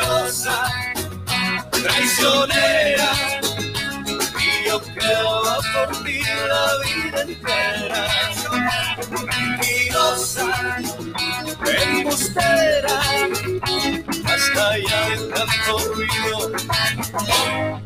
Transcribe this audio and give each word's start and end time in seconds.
envidiosa, 0.00 0.64
traicionera, 1.70 3.12
y 4.38 4.68
yo 4.68 4.80
creo 4.80 5.42
por 5.74 5.88
ti 6.04 6.20
la 6.48 6.64
vida 6.84 7.22
entera. 7.22 8.02
Mentirosa, 9.10 10.46
embustera, 11.92 12.96
hasta 14.24 14.78
ya 14.78 15.00
de 15.08 15.16
tanto 15.28 15.72
ruido, 15.94 16.38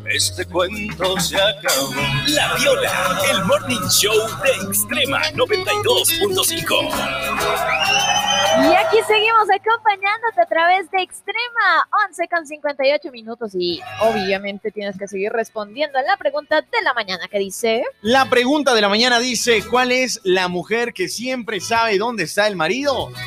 este 0.07 0.45
cuento 0.47 1.21
se 1.21 1.37
acabó. 1.37 1.93
La 2.29 2.55
Viola, 2.55 3.21
el 3.31 3.45
morning 3.45 3.87
show 3.89 4.15
de 4.43 4.51
Extrema 4.69 5.21
92.5. 5.33 8.24
Y 8.63 8.73
aquí 8.75 8.99
seguimos 9.07 9.49
acompañándote 9.51 10.41
a 10.41 10.47
través 10.47 10.89
de 10.91 11.03
Extrema 11.03 11.89
11 12.09 12.29
con 12.29 12.47
58 12.47 13.11
minutos 13.11 13.51
y 13.55 13.81
obviamente 14.01 14.71
tienes 14.71 14.97
que 14.97 15.09
seguir 15.09 15.33
respondiendo 15.33 15.99
a 15.99 16.03
la 16.03 16.17
pregunta 16.17 16.61
de 16.61 16.83
la 16.83 16.95
mañana 16.95 17.27
que 17.29 17.39
dice... 17.41 17.83
La 18.01 18.31
pregunta 18.31 18.73
de 18.75 18.81
la 18.81 18.89
mañana 18.89 19.19
dice, 19.19 19.65
¿cuál 19.69 19.91
es 19.91 20.21
la 20.23 20.47
mujer 20.49 20.93
que 20.93 21.09
siempre 21.09 21.59
sabe 21.61 21.99
dónde 21.99 22.23
está 22.25 22.47
el 22.47 22.55
marido? 22.55 23.11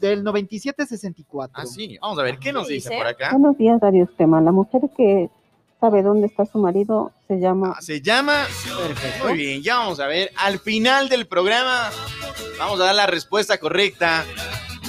del 0.00 0.22
9764. 0.24 1.54
Ah, 1.62 1.66
sí, 1.66 1.98
vamos 2.00 2.18
a 2.18 2.22
ver, 2.22 2.38
¿qué 2.38 2.52
nos 2.52 2.66
¿Qué 2.66 2.74
dice 2.74 2.88
dice? 2.90 2.98
por 2.98 3.06
acá? 3.06 3.30
Buenos 3.32 3.56
días, 3.58 3.78
Radio 3.80 4.04
Extrema. 4.04 4.40
La 4.40 4.52
mujer 4.52 4.82
que 4.96 5.28
sabe 5.80 6.02
dónde 6.02 6.26
está 6.26 6.44
su 6.44 6.58
marido 6.58 7.12
se 7.28 7.38
llama 7.38 7.74
Ah, 7.76 7.80
Se 7.80 8.00
llama... 8.00 8.44
Muy 9.24 9.34
bien, 9.36 9.62
ya 9.62 9.76
vamos 9.78 10.00
a 10.00 10.06
ver. 10.06 10.30
Al 10.36 10.58
final 10.58 11.08
del 11.08 11.26
programa 11.28 11.90
vamos 12.58 12.80
a 12.80 12.84
dar 12.86 12.94
la 12.94 13.06
respuesta 13.06 13.58
correcta. 13.58 14.24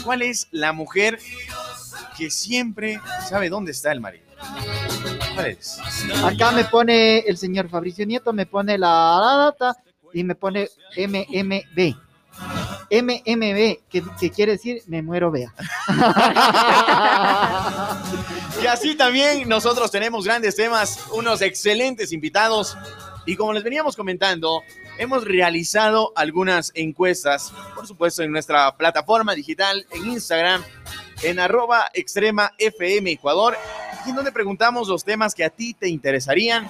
¿Cuál 0.04 0.22
es 0.24 0.48
la 0.52 0.74
mujer 0.74 1.20
que 2.18 2.30
siempre 2.32 3.00
sabe 3.28 3.50
dónde 3.50 3.72
está 3.72 3.92
el 3.92 4.00
marido? 4.02 4.29
Acá 6.24 6.52
me 6.52 6.66
pone 6.66 7.20
el 7.20 7.38
señor 7.38 7.70
Fabricio 7.70 8.06
Nieto, 8.06 8.34
me 8.34 8.46
pone 8.46 8.78
la 8.78 9.54
data 9.58 9.76
y 10.14 10.24
me 10.24 10.36
pone 10.36 10.70
MMB. 10.98 11.96
MMB, 12.92 13.78
que, 13.90 14.32
quiere 14.34 14.54
decir 14.54 14.82
me 14.88 15.02
muero, 15.02 15.32
vea. 15.32 15.54
Y 18.62 18.68
así 18.68 18.96
también 18.96 19.48
nosotros 19.48 19.90
tenemos 19.90 20.26
grandes 20.26 20.56
temas, 20.56 21.00
unos 21.14 21.42
excelentes 21.42 22.12
invitados. 22.12 22.78
Y 23.26 23.38
como 23.38 23.54
les 23.54 23.64
veníamos 23.64 23.96
comentando, 23.96 24.64
hemos 24.98 25.24
realizado 25.24 26.12
algunas 26.16 26.72
encuestas, 26.76 27.54
por 27.74 27.88
supuesto, 27.88 28.22
en 28.22 28.32
nuestra 28.32 28.76
plataforma 28.76 29.34
digital, 29.34 29.86
en 29.92 30.08
Instagram, 30.08 30.64
en 31.24 31.40
arroba 31.40 31.90
extrema 31.94 32.52
FM 32.58 33.12
Ecuador, 33.12 33.58
en 34.08 34.16
donde 34.16 34.32
preguntamos 34.32 34.88
los 34.88 35.04
temas 35.04 35.36
que 35.36 35.44
a 35.44 35.50
ti 35.50 35.74
te 35.74 35.90
interesarían. 35.90 36.68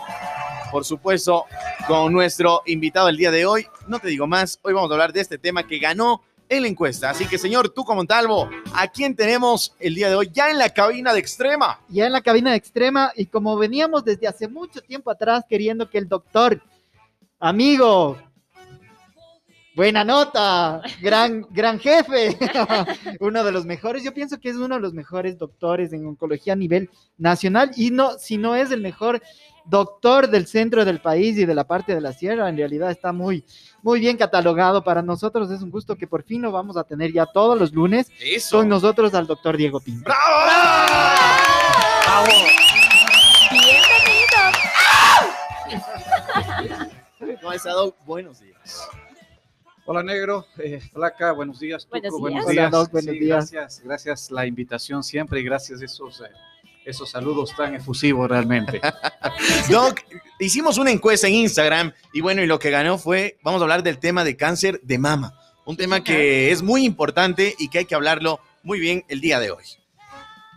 Por 0.72 0.86
supuesto, 0.86 1.46
con 1.88 2.14
nuestro 2.14 2.62
invitado 2.66 3.10
el 3.10 3.18
día 3.18 3.32
de 3.32 3.46
hoy. 3.46 3.66
No 3.88 4.00
te 4.00 4.08
digo 4.08 4.28
más, 4.28 4.60
hoy 4.62 4.74
vamos 4.74 4.92
a 4.92 4.94
hablar 4.94 5.14
de 5.14 5.22
este 5.22 5.38
tema 5.38 5.66
que 5.66 5.80
ganó 5.80 6.22
en 6.48 6.64
la 6.64 6.68
encuesta. 6.68 7.10
Así 7.10 7.26
que, 7.26 7.38
señor 7.38 7.70
Tuco 7.70 7.96
Montalvo, 7.96 8.50
¿a 8.74 8.88
quién 8.88 9.16
tenemos 9.16 9.76
el 9.80 9.96
día 9.96 10.10
de 10.10 10.16
hoy 10.16 10.30
ya 10.34 10.50
en 10.50 10.58
la 10.58 10.70
cabina 10.70 11.14
de 11.14 11.20
extrema? 11.20 11.80
ya 11.88 12.08
en 12.08 12.12
la 12.12 12.22
cabina 12.22 12.52
de 12.52 12.58
extrema 12.58 13.12
y 13.16 13.28
como 13.28 13.56
veníamos 13.58 14.04
desde 14.04 14.28
hace 14.28 14.48
mucho 14.48 14.82
tiempo 14.82 15.12
atrás 15.12 15.45
queriendo 15.48 15.89
que 15.89 16.00
el 16.00 16.08
doctor, 16.08 16.62
amigo, 17.39 18.18
buena 19.80 20.04
nota, 20.04 20.82
gran, 21.02 21.48
gran 21.52 21.80
jefe, 21.80 22.38
uno 23.22 23.45
de 23.45 23.52
los 23.54 23.66
mejores, 23.66 24.04
yo 24.04 24.14
pienso 24.14 24.38
que 24.38 24.50
es 24.50 24.58
uno 24.58 24.76
de 24.76 24.82
los 24.82 24.94
mejores 24.94 25.38
doctores 25.38 25.94
en 25.94 26.06
oncología 26.06 26.52
a 26.52 26.58
nivel 26.58 26.90
nacional 27.17 27.72
y 27.78 27.89
no, 27.89 28.18
si 28.20 28.38
no 28.38 28.56
es 28.56 28.72
el 28.72 28.82
mejor 28.82 29.22
doctor 29.64 30.30
del 30.30 30.48
centro 30.48 30.84
del 30.84 31.00
país 31.00 31.38
y 31.38 31.45
de 31.45 31.56
la 31.56 31.64
parte 31.64 31.95
de 31.95 32.02
la 32.02 32.12
sierra, 32.12 32.50
en 32.50 32.58
realidad 32.58 32.92
está 32.92 33.14
muy, 33.14 33.45
muy 33.82 34.02
bien 34.02 34.18
catalogado. 34.18 34.84
Para 34.84 35.02
nosotros 35.02 35.50
es 35.50 35.62
un 35.62 35.72
gusto 35.72 35.95
que 35.95 36.08
por 36.08 36.23
fin 36.23 36.42
lo 36.42 36.52
vamos 36.52 36.76
a 36.76 36.84
tener 36.84 37.14
ya 37.14 37.26
todos 37.26 37.58
los 37.58 37.72
lunes 37.72 38.12
Eso. 38.20 38.58
con 38.58 38.68
nosotros 38.68 39.14
al 39.14 39.28
doctor 39.28 39.56
Diego 39.56 39.80
Pinto. 39.80 40.04
¡Bravo! 40.04 40.20
Bienvenido. 43.50 44.39
No, 47.42 47.54
esa 47.54 47.72
Doc, 47.72 47.95
buenos 48.06 48.42
días. 48.42 48.89
Hola 49.92 50.04
negro, 50.04 50.45
eh, 50.60 50.80
flaca, 50.94 51.32
buenos 51.32 51.60
días. 51.60 51.83
Tuco, 51.86 51.98
Buenos 52.00 52.20
buenos 52.20 52.45
días. 52.45 52.52
días. 52.52 52.67
Hola, 52.67 52.77
Doc, 52.77 52.92
buenos 52.92 53.11
Sí, 53.11 53.20
días. 53.20 53.52
Gracias, 53.52 53.82
gracias 53.83 54.30
la 54.30 54.45
invitación 54.45 55.02
siempre 55.04 55.39
y 55.39 55.44
gracias 55.44 55.82
esos, 55.82 56.22
eh, 56.22 56.26
esos 56.86 57.10
saludos 57.10 57.55
tan 57.58 57.73
efusivos 57.73 58.30
realmente. 58.30 58.80
Doc, 59.72 60.02
hicimos 60.39 60.77
una 60.77 60.92
encuesta 60.92 61.26
en 61.27 61.33
Instagram 61.33 61.92
y 62.14 62.22
bueno, 62.22 62.44
y 62.44 62.45
lo 62.45 62.60
que 62.60 62.70
ganó 62.70 63.00
fue, 63.00 63.39
vamos 63.42 63.61
a 63.61 63.64
hablar 63.64 63.82
del 63.82 63.98
tema 63.98 64.23
de 64.23 64.38
cáncer 64.38 64.80
de 64.83 65.00
mama. 65.00 65.33
Un 65.66 65.76
tema 65.76 66.04
que 66.04 66.52
es 66.52 66.61
muy 66.61 66.86
importante 66.86 67.56
y 67.58 67.67
que 67.70 67.80
hay 67.80 67.86
que 67.86 67.95
hablarlo 67.95 68.39
muy 68.61 68.80
bien 68.80 69.04
el 69.08 69.21
día 69.21 69.39
de 69.39 69.50
hoy. 69.50 69.64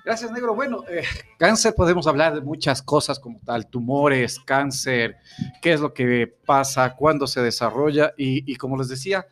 Gracias 0.05 0.33
negro. 0.33 0.55
Bueno, 0.55 0.85
eh, 0.89 1.05
cáncer 1.39 1.75
podemos 1.75 2.07
hablar 2.09 2.35
de 2.35 2.41
muchas 2.41 2.83
cosas 2.83 3.21
como 3.21 3.39
tal, 3.45 3.69
tumores, 3.69 4.41
cáncer, 4.41 5.17
qué 5.61 5.73
es 5.73 5.81
lo 5.81 5.95
que 5.95 6.27
pasa, 6.45 6.97
cuándo 6.97 7.29
se 7.29 7.41
desarrolla 7.41 8.13
y, 8.17 8.51
y 8.51 8.57
como 8.57 8.77
les 8.77 8.89
decía, 8.89 9.27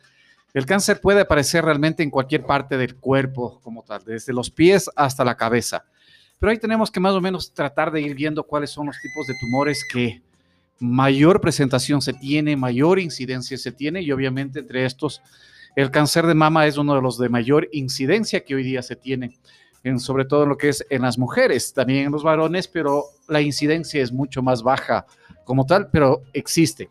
el 0.53 0.65
cáncer 0.65 1.01
puede 1.01 1.21
aparecer 1.21 1.65
realmente 1.65 2.03
en 2.03 2.09
cualquier 2.09 2.45
parte 2.45 2.77
del 2.77 2.95
cuerpo 2.95 3.59
como 3.61 3.83
tal, 3.83 4.03
desde 4.05 4.31
los 4.31 4.49
pies 4.49 4.89
hasta 4.95 5.25
la 5.25 5.35
cabeza. 5.35 5.85
Pero 6.39 6.51
ahí 6.51 6.57
tenemos 6.57 6.89
que 6.89 6.99
más 6.99 7.13
o 7.13 7.21
menos 7.21 7.53
tratar 7.53 7.91
de 7.91 8.01
ir 8.01 8.15
viendo 8.15 8.43
cuáles 8.43 8.71
son 8.71 8.87
los 8.87 8.99
tipos 9.01 9.27
de 9.27 9.35
tumores 9.39 9.85
que 9.85 10.21
mayor 10.79 11.39
presentación 11.39 12.01
se 12.01 12.13
tiene, 12.13 12.55
mayor 12.55 12.97
incidencia 12.99 13.57
se 13.57 13.71
tiene 13.71 14.01
y 14.01 14.11
obviamente 14.11 14.59
entre 14.59 14.85
estos 14.85 15.21
el 15.75 15.91
cáncer 15.91 16.25
de 16.25 16.33
mama 16.33 16.65
es 16.65 16.77
uno 16.77 16.95
de 16.95 17.01
los 17.01 17.17
de 17.17 17.29
mayor 17.29 17.69
incidencia 17.71 18.43
que 18.43 18.55
hoy 18.55 18.63
día 18.63 18.81
se 18.81 18.95
tiene, 18.95 19.37
en, 19.83 19.99
sobre 19.99 20.25
todo 20.25 20.43
en 20.43 20.49
lo 20.49 20.57
que 20.57 20.69
es 20.69 20.85
en 20.89 21.01
las 21.01 21.17
mujeres, 21.17 21.73
también 21.73 22.05
en 22.05 22.11
los 22.11 22.23
varones, 22.23 22.67
pero 22.67 23.05
la 23.27 23.41
incidencia 23.41 24.01
es 24.01 24.11
mucho 24.11 24.41
más 24.41 24.63
baja 24.63 25.05
como 25.43 25.65
tal, 25.65 25.89
pero 25.91 26.23
existe. 26.33 26.89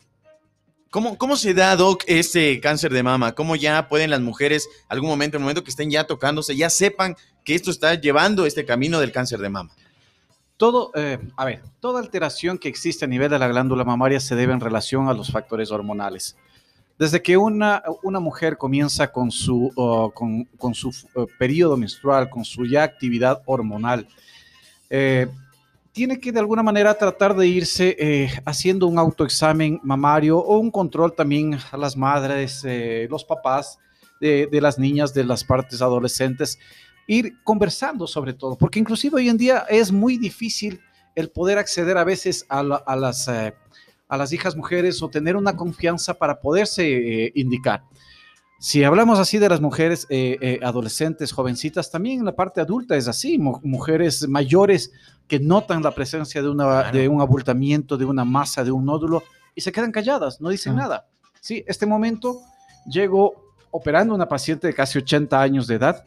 ¿Cómo, 0.89 1.17
¿Cómo 1.17 1.37
se 1.37 1.53
da, 1.53 1.75
Doc, 1.77 2.03
este 2.07 2.59
cáncer 2.59 2.91
de 2.91 3.01
mama? 3.01 3.33
¿Cómo 3.33 3.55
ya 3.55 3.87
pueden 3.87 4.09
las 4.09 4.19
mujeres, 4.19 4.67
algún 4.89 5.09
momento, 5.09 5.37
en 5.37 5.41
el 5.41 5.45
momento 5.45 5.63
que 5.63 5.69
estén 5.69 5.89
ya 5.89 6.05
tocándose, 6.05 6.55
ya 6.57 6.69
sepan 6.69 7.15
que 7.45 7.55
esto 7.55 7.71
está 7.71 7.95
llevando 7.95 8.45
este 8.45 8.65
camino 8.65 8.99
del 8.99 9.13
cáncer 9.13 9.39
de 9.39 9.49
mama? 9.49 9.71
Todo, 10.57 10.91
eh, 10.95 11.17
a 11.37 11.45
ver, 11.45 11.63
toda 11.79 12.01
alteración 12.01 12.57
que 12.57 12.67
existe 12.67 13.05
a 13.05 13.07
nivel 13.07 13.29
de 13.29 13.39
la 13.39 13.47
glándula 13.47 13.85
mamaria 13.85 14.19
se 14.19 14.35
debe 14.35 14.51
en 14.51 14.59
relación 14.59 15.07
a 15.07 15.13
los 15.13 15.31
factores 15.31 15.71
hormonales. 15.71 16.35
Desde 17.01 17.19
que 17.19 17.35
una, 17.35 17.81
una 18.03 18.19
mujer 18.19 18.57
comienza 18.59 19.11
con 19.11 19.31
su, 19.31 19.71
uh, 19.75 20.11
con, 20.11 20.43
con 20.59 20.75
su 20.75 20.89
uh, 20.89 21.25
periodo 21.39 21.75
menstrual, 21.75 22.29
con 22.29 22.45
su 22.45 22.63
ya 22.67 22.83
actividad 22.83 23.41
hormonal, 23.47 24.07
eh, 24.87 25.27
tiene 25.91 26.19
que 26.19 26.31
de 26.31 26.39
alguna 26.39 26.61
manera 26.61 26.93
tratar 26.93 27.35
de 27.35 27.47
irse 27.47 27.95
eh, 27.97 28.29
haciendo 28.45 28.85
un 28.85 28.99
autoexamen 28.99 29.79
mamario 29.81 30.37
o 30.37 30.59
un 30.59 30.69
control 30.69 31.15
también 31.15 31.57
a 31.71 31.75
las 31.75 31.97
madres, 31.97 32.63
los 33.09 33.25
papás 33.25 33.79
de, 34.19 34.45
de 34.45 34.61
las 34.61 34.77
niñas, 34.77 35.11
de 35.11 35.23
las 35.23 35.43
partes 35.43 35.81
adolescentes, 35.81 36.59
ir 37.07 37.33
conversando 37.43 38.05
sobre 38.05 38.33
todo, 38.33 38.55
porque 38.55 38.77
inclusive 38.77 39.15
hoy 39.15 39.27
en 39.27 39.37
día 39.37 39.65
es 39.69 39.91
muy 39.91 40.17
difícil 40.19 40.79
el 41.15 41.29
poder 41.31 41.57
acceder 41.57 41.97
a 41.97 42.03
veces 42.03 42.45
a, 42.47 42.61
la- 42.61 42.83
a 42.85 42.95
las, 42.95 43.27
a 44.11 44.17
las 44.17 44.33
hijas 44.33 44.55
mujeres 44.57 45.01
o 45.01 45.09
tener 45.09 45.35
una 45.37 45.55
confianza 45.55 46.13
para 46.13 46.39
poderse 46.41 46.83
eh, 47.27 47.31
indicar. 47.35 47.83
Si 48.59 48.83
hablamos 48.83 49.17
así 49.19 49.37
de 49.39 49.47
las 49.49 49.61
mujeres 49.61 50.05
eh, 50.09 50.37
eh, 50.41 50.59
adolescentes, 50.61 51.31
jovencitas, 51.31 51.89
también 51.89 52.19
en 52.19 52.25
la 52.25 52.35
parte 52.35 52.59
adulta 52.61 52.95
es 52.97 53.07
así, 53.07 53.39
mu- 53.39 53.59
mujeres 53.63 54.27
mayores 54.27 54.91
que 55.27 55.39
notan 55.39 55.81
la 55.81 55.91
presencia 55.95 56.41
de, 56.41 56.49
una, 56.49 56.65
Claro. 56.65 56.97
de 56.97 57.07
un 57.07 57.21
abultamiento, 57.21 57.97
de 57.97 58.05
una 58.05 58.25
masa, 58.25 58.63
de 58.63 58.71
un 58.71 58.83
nódulo 58.85 59.23
y 59.55 59.61
se 59.61 59.71
quedan 59.71 59.91
calladas, 59.91 60.41
no 60.41 60.49
dicen 60.49 60.73
Ah. 60.73 60.81
nada. 60.83 61.07
Sí, 61.39 61.63
este 61.65 61.85
momento 61.85 62.41
llego 62.85 63.33
operando 63.71 64.13
a 64.13 64.17
una 64.17 64.27
paciente 64.27 64.67
de 64.67 64.73
casi 64.73 64.99
80 64.99 65.41
años 65.41 65.65
de 65.67 65.75
edad 65.75 66.03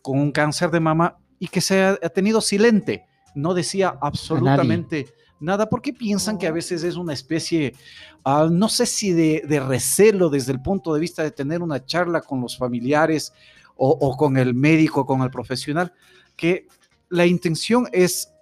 con 0.00 0.18
un 0.18 0.32
cáncer 0.32 0.70
de 0.70 0.80
mama 0.80 1.18
y 1.38 1.48
que 1.48 1.60
se 1.60 1.82
ha, 1.84 1.90
ha 2.02 2.08
tenido 2.08 2.40
silente, 2.40 3.04
no 3.34 3.52
decía 3.54 3.94
absolutamente 4.00 5.06
Nada, 5.42 5.68
porque 5.68 5.92
piensan 5.92 6.38
que 6.38 6.46
a 6.46 6.52
veces 6.52 6.84
es 6.84 6.94
una 6.94 7.12
especie, 7.12 7.74
ah, 8.24 8.48
no 8.50 8.68
sé 8.68 8.86
si 8.86 9.12
de, 9.12 9.42
de 9.48 9.58
recelo 9.58 10.30
desde 10.30 10.52
el 10.52 10.62
punto 10.62 10.94
de 10.94 11.00
vista 11.00 11.24
de 11.24 11.32
tener 11.32 11.62
una 11.62 11.84
charla 11.84 12.20
con 12.20 12.40
los 12.40 12.56
familiares 12.56 13.32
o, 13.76 13.88
o 13.90 14.16
con 14.16 14.36
el 14.36 14.54
médico, 14.54 15.04
con 15.04 15.20
el 15.22 15.30
profesional, 15.30 15.92
que 16.36 16.68
la 17.08 17.26
intención 17.26 17.88
es 17.92 18.32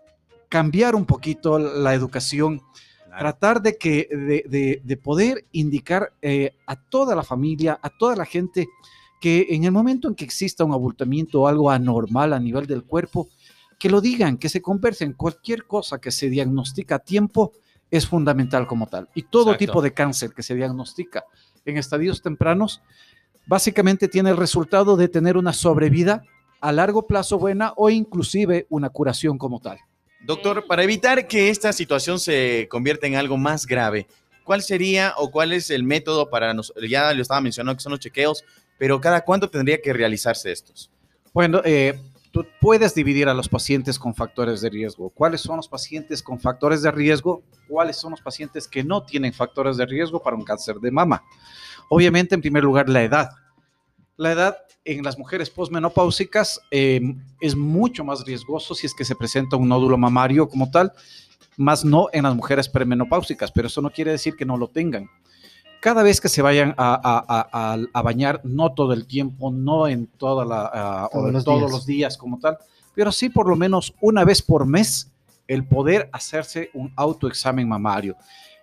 cambiar 0.51 0.95
un 0.95 1.07
poquito 1.07 1.59
la 1.59 1.95
educación, 1.95 2.61
tratar 3.19 3.63
de 3.63 3.79
que 3.79 4.07
de, 4.11 4.45
de- 4.49 4.83
de 4.85 4.97
poder 4.99 5.47
indicar 5.53 6.13
eh, 6.21 6.53
a 6.67 6.77
toda 6.77 7.17
la 7.17 7.23
familia, 7.23 7.79
a 7.83 7.89
toda 7.89 8.15
la 8.15 8.27
gente, 8.27 8.69
que 9.23 9.47
en 9.51 9.65
el 9.65 9.73
momento 9.73 10.07
en 10.09 10.15
que 10.15 10.25
exista 10.25 10.65
un 10.65 10.73
abultamiento 10.73 11.41
o 11.43 11.47
algo 11.49 11.71
anormal 11.71 12.33
a 12.35 12.41
nivel 12.41 12.67
del 12.67 12.85
cuerpo, 12.85 13.29
que 13.81 13.89
lo 13.89 14.03
digan, 14.03 14.37
que 14.37 14.51
se 14.51 14.61
conversen. 14.61 15.15
Cualquier 15.15 15.67
cosa 15.67 15.99
que 15.99 16.13
se 16.13 16.29
diagnostica 16.29 16.97
a 16.97 16.99
tiempo 16.99 17.53
es 17.91 18.07
fundamental 18.07 18.67
como 18.67 18.87
tal. 18.87 19.09
Y 19.15 19.23
todo 19.23 19.53
Exacto. 19.53 19.59
tipo 19.59 19.83
de 19.83 19.95
cáncer 19.95 20.33
que 20.35 20.43
se 20.43 20.55
diagnostica 20.55 21.25
en 21.65 21.79
estadios 21.79 22.21
tempranos, 22.21 22.83
básicamente 23.47 24.07
tiene 24.07 24.31
el 24.31 24.37
resultado 24.37 24.99
de 24.99 25.09
tener 25.09 25.39
una 25.39 25.55
sobrevida 25.55 26.23
a 26.61 26.73
largo 26.73 27.07
plazo 27.07 27.39
buena 27.39 27.73
o 27.75 27.89
inclusive 27.89 28.67
una 28.69 28.91
curación 28.91 29.39
como 29.39 29.61
tal. 29.61 29.79
Doctor, 30.27 30.67
para 30.67 30.85
evitar 30.85 31.27
que 31.27 31.49
esta 31.49 31.73
situación 31.73 32.21
se 32.21 32.69
convierta 32.71 33.07
en 33.07 33.17
algo 33.17 33.39
más 33.39 33.65
grave, 33.67 34.07
¿cuál 34.45 34.61
sería 34.61 35.15
o 35.17 35.31
cuál 35.31 35.55
es 35.55 35.71
el 35.71 35.85
método 35.85 36.29
para 36.29 36.53
nos, 36.53 36.75
ya 36.87 37.15
lo 37.15 37.23
estaba 37.23 37.41
mencionando 37.41 37.75
que 37.75 37.83
son 37.83 37.93
los 37.93 38.01
chequeos, 38.01 38.45
pero 38.77 39.01
cada 39.01 39.23
cuánto 39.23 39.49
tendría 39.49 39.81
que 39.81 39.95
realizarse 39.95 40.53
estos? 40.53 40.91
Bueno, 41.33 41.63
eh, 41.65 41.99
tú 42.31 42.47
puedes 42.61 42.95
dividir 42.95 43.29
a 43.29 43.35
los 43.35 43.49
pacientes 43.49 43.99
con 43.99 44.15
factores 44.15 44.61
de 44.61 44.71
riesgo. 44.71 45.11
¿Cuáles 45.11 45.41
son 45.41 45.57
los 45.57 45.69
pacientes 45.69 46.23
con 46.23 46.39
factores 46.39 46.83
de 46.83 46.91
riesgo? 46.91 47.43
¿Cuáles 47.69 47.97
son 47.97 48.13
los 48.13 48.21
pacientes 48.21 48.69
que 48.69 48.85
no 48.85 49.03
tienen 49.03 49.33
factores 49.33 49.77
de 49.77 49.87
riesgo 49.87 50.23
para 50.23 50.37
un 50.37 50.45
cáncer 50.45 50.77
de 50.77 50.91
mama? 50.91 51.23
Obviamente, 51.89 52.35
en 52.35 52.41
primer 52.41 52.63
lugar, 52.63 52.89
la 52.89 53.03
edad. 53.03 53.31
La 54.17 54.33
edad 54.33 54.57
en 54.85 55.03
las 55.03 55.19
mujeres 55.19 55.51
posmenopáusicas 55.51 56.61
eh, 56.71 57.01
es 57.41 57.57
mucho 57.57 58.05
más 58.05 58.25
riesgoso 58.25 58.75
si 58.75 58.87
es 58.87 58.95
que 58.95 59.05
se 59.05 59.15
presenta 59.17 59.57
un 59.57 59.69
nódulo 59.69 59.99
mamario 59.99 60.49
como 60.49 60.71
tal, 60.71 60.93
más 61.57 61.85
no 61.85 62.09
en 62.13 62.23
las 62.25 62.35
mujeres 62.35 62.69
premenopáusicas, 62.69 63.53
pero 63.53 63.69
eso 63.69 63.83
no 63.83 63.91
quiere 63.91 64.13
decir 64.13 64.37
que 64.37 64.47
no 64.47 64.57
lo 64.57 64.69
tengan. 64.69 65.09
Cada 65.81 66.03
vez 66.03 66.21
que 66.21 66.29
se 66.29 66.43
vayan 66.43 66.75
a, 66.77 66.95
a- 66.95 67.25
a- 67.27 67.73
a- 67.75 67.79
a 67.93 68.03
bañar, 68.03 68.41
no 68.45 68.73
todo 68.75 68.93
el 68.93 69.07
tiempo, 69.07 69.51
no 69.51 69.89
en 69.89 70.07
toda 70.07 70.45
la, 70.45 70.71
ah, 70.73 71.09
o 71.13 71.21
Todos 71.21 71.33
los 71.33 71.45
todos 71.45 71.59
días. 71.61 71.71
los 71.73 71.87
días 71.87 72.17
como 72.19 72.39
tal, 72.39 72.59
pero 72.95 73.11
sí 73.13 73.31
por 73.31 73.49
lo 73.49 73.57
menos 73.57 73.95
una 74.01 74.25
vez 74.25 74.43
por 74.43 74.67
mes 74.67 75.11
el 75.49 75.67
poder 75.67 76.09
hacerse 76.13 76.71
un 76.75 76.93
autoexamen 76.97 77.67
mamario. 77.69 78.17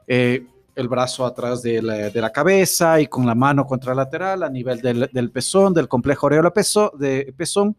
Eh, 0.05 0.45
el 0.75 0.87
brazo 0.87 1.25
atrás 1.25 1.63
de 1.63 1.81
la, 1.81 1.95
de 2.11 2.21
la 2.21 2.31
cabeza 2.31 3.01
y 3.01 3.07
con 3.07 3.25
la 3.25 3.33
mano 3.33 3.65
contralateral 3.65 4.43
a 4.43 4.49
nivel 4.49 4.79
del, 4.79 5.09
del 5.11 5.31
pezón, 5.31 5.73
del 5.73 5.87
complejo 5.87 6.27
areola 6.27 6.51
peso, 6.53 6.91
de 6.99 7.33
pezón, 7.35 7.75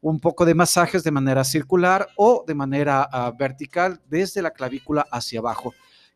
un 0.00 0.18
poco 0.18 0.44
de 0.44 0.52
masajes 0.56 1.04
de 1.04 1.12
manera 1.12 1.44
circular 1.44 2.08
o 2.16 2.42
de 2.44 2.54
manera 2.54 3.08
ah, 3.12 3.32
vertical 3.38 4.00
desde 4.10 4.42
la 4.42 4.50
clavícula 4.50 5.06
hacia 5.12 5.38
abajo. 5.38 5.72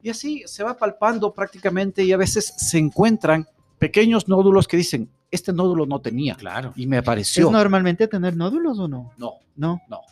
Y 0.06 0.11
así 0.11 0.44
se 0.47 0.62
va 0.62 0.76
palpando 0.76 1.35
prácticamente 1.35 2.05
y 2.05 2.12
a 2.12 2.17
veces 2.17 2.55
se 2.56 2.79
encuentran 2.79 3.44
pequeños 3.76 4.29
nódulos 4.29 4.69
que 4.69 4.76
dicen, 4.76 5.11
este 5.32 5.53
nódulo 5.53 5.85
no 5.85 6.00
tenía 6.00 6.37
Claro. 6.37 6.73
y 6.76 6.87
me 6.87 6.99
¿Es 6.99 7.03
apareció. 7.03 7.50
normalmente 7.50 8.06
tener 8.06 8.37
nódulos 8.37 8.79
o 8.79 8.87
no? 8.87 9.11
No, 9.19 9.32
No. 9.56 9.81
no. 9.88 10.03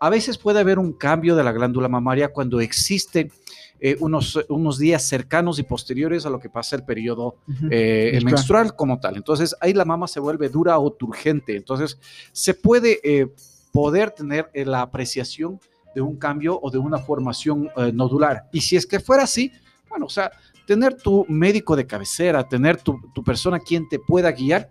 A 0.00 0.10
veces 0.10 0.36
puede 0.36 0.60
haber 0.60 0.78
un 0.78 0.92
cambio 0.92 1.34
de 1.34 1.42
la 1.42 1.52
glándula 1.52 1.88
mamaria 1.88 2.28
cuando 2.30 2.60
existen 2.60 3.32
eh, 3.80 3.96
unos, 4.00 4.38
unos 4.50 4.76
días 4.78 5.02
cercanos 5.08 5.58
y 5.58 5.62
posteriores 5.62 6.26
a 6.26 6.30
lo 6.30 6.38
que 6.38 6.50
pasa 6.50 6.76
el 6.76 6.84
periodo 6.84 7.36
eh, 7.70 8.10
Menstrual. 8.12 8.24
menstrual 8.34 8.76
como 8.76 9.00
tal. 9.00 9.16
Entonces 9.16 9.56
ahí 9.62 9.72
la 9.72 9.86
mama 9.86 10.06
se 10.08 10.20
vuelve 10.20 10.50
dura 10.50 10.78
o 10.78 10.92
turgente. 10.92 11.56
Entonces 11.56 11.98
se 12.32 12.52
puede 12.52 13.00
eh, 13.02 13.28
poder 13.72 14.10
tener 14.10 14.50
eh, 14.52 14.66
la 14.66 14.82
apreciación 14.82 15.58
de 15.98 16.02
un 16.02 16.16
cambio 16.16 16.60
o 16.62 16.70
de 16.70 16.78
una 16.78 16.98
formación 16.98 17.68
eh, 17.76 17.90
nodular. 17.92 18.48
Y 18.52 18.60
si 18.60 18.76
es 18.76 18.86
que 18.86 19.00
fuera 19.00 19.24
así, 19.24 19.50
bueno, 19.88 20.06
o 20.06 20.08
sea, 20.08 20.30
tener 20.64 20.94
tu 20.94 21.26
médico 21.28 21.74
de 21.74 21.88
cabecera, 21.88 22.48
tener 22.48 22.80
tu, 22.80 23.00
tu 23.12 23.24
persona 23.24 23.58
quien 23.58 23.88
te 23.88 23.98
pueda 23.98 24.30
guiar 24.30 24.70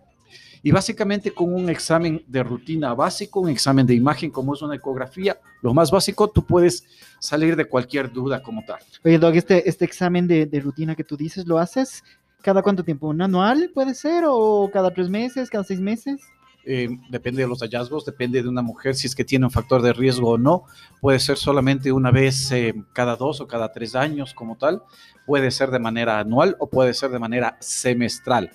y 0.64 0.72
básicamente 0.72 1.32
con 1.32 1.54
un 1.54 1.70
examen 1.70 2.24
de 2.28 2.44
rutina 2.44 2.94
básico, 2.94 3.42
un 3.42 3.50
examen 3.50 3.86
de 3.86 3.94
imagen 3.94 4.32
como 4.32 4.54
es 4.54 4.62
una 4.62 4.76
ecografía, 4.76 5.38
lo 5.62 5.74
más 5.74 5.92
básico, 5.92 6.30
tú 6.30 6.46
puedes 6.46 6.86
salir 7.20 7.58
de 7.58 7.66
cualquier 7.66 8.10
duda 8.10 8.42
como 8.42 8.64
tal. 8.66 8.80
Oye, 9.04 9.20
Doc, 9.20 9.36
este, 9.36 9.68
este 9.68 9.84
examen 9.84 10.28
de, 10.28 10.46
de 10.46 10.60
rutina 10.62 10.96
que 10.96 11.04
tú 11.04 11.18
dices, 11.18 11.46
¿lo 11.46 11.58
haces 11.58 12.06
cada 12.42 12.62
cuánto 12.62 12.86
tiempo? 12.86 13.08
¿Un 13.08 13.22
anual 13.22 13.70
puede 13.74 13.94
ser? 13.94 14.24
¿O 14.28 14.70
cada 14.72 14.94
tres 14.94 15.10
meses? 15.10 15.50
¿Cada 15.50 15.66
seis 15.66 15.82
meses? 15.82 16.22
Eh, 16.70 16.90
depende 17.10 17.44
de 17.44 17.48
los 17.48 17.62
hallazgos, 17.62 18.04
depende 18.04 18.44
de 18.44 18.50
una 18.50 18.62
mujer 18.62 18.94
si 18.94 19.08
es 19.08 19.16
que 19.16 19.24
tiene 19.24 19.46
un 19.46 19.52
factor 19.52 19.82
de 19.82 19.94
riesgo 19.94 20.32
o 20.32 20.38
no. 20.38 20.66
Puede 21.00 21.18
ser 21.20 21.38
solamente 21.38 21.94
una 21.94 22.12
vez 22.12 22.52
eh, 22.52 22.76
cada 22.92 23.16
dos 23.16 23.40
o 23.40 23.48
cada 23.48 23.72
tres 23.72 23.96
años 23.96 24.34
como 24.34 24.58
tal. 24.58 24.84
Puede 25.26 25.50
ser 25.52 25.72
de 25.72 25.80
manera 25.80 26.20
anual 26.20 26.58
o 26.60 26.70
puede 26.70 26.94
ser 26.94 27.12
de 27.12 27.20
manera 27.20 27.56
semestral. 27.62 28.52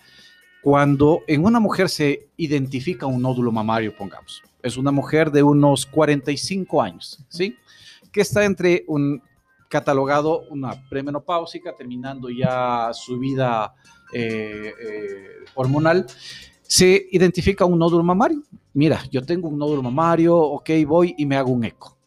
Cuando 0.60 1.22
en 1.26 1.42
una 1.46 1.58
mujer 1.58 1.88
se 1.88 2.28
identifica 2.36 3.06
un 3.06 3.22
nódulo 3.22 3.50
mamario, 3.50 3.96
pongamos, 3.96 4.42
es 4.62 4.76
una 4.76 4.92
mujer 4.92 5.30
de 5.30 5.42
unos 5.42 5.86
45 5.86 6.82
años, 6.82 7.18
¿sí? 7.30 7.56
Que 8.12 8.20
está 8.20 8.44
entre 8.44 8.84
un 8.88 9.22
catalogado 9.68 10.42
una 10.50 10.72
premenopáusica, 10.90 11.74
terminando 11.74 12.28
ya 12.28 12.90
su 12.92 13.18
vida 13.18 13.74
eh, 14.12 14.74
hormonal, 15.54 16.06
se 16.72 17.06
identifica 17.10 17.66
un 17.66 17.78
nódulo 17.78 18.02
mamario. 18.02 18.42
Mira, 18.72 19.04
yo 19.10 19.20
tengo 19.20 19.46
un 19.46 19.58
nódulo 19.58 19.82
mamario, 19.82 20.38
ok, 20.38 20.70
voy 20.86 21.14
y 21.18 21.26
me 21.26 21.36
hago 21.36 21.50
un 21.50 21.64
eco. 21.64 21.98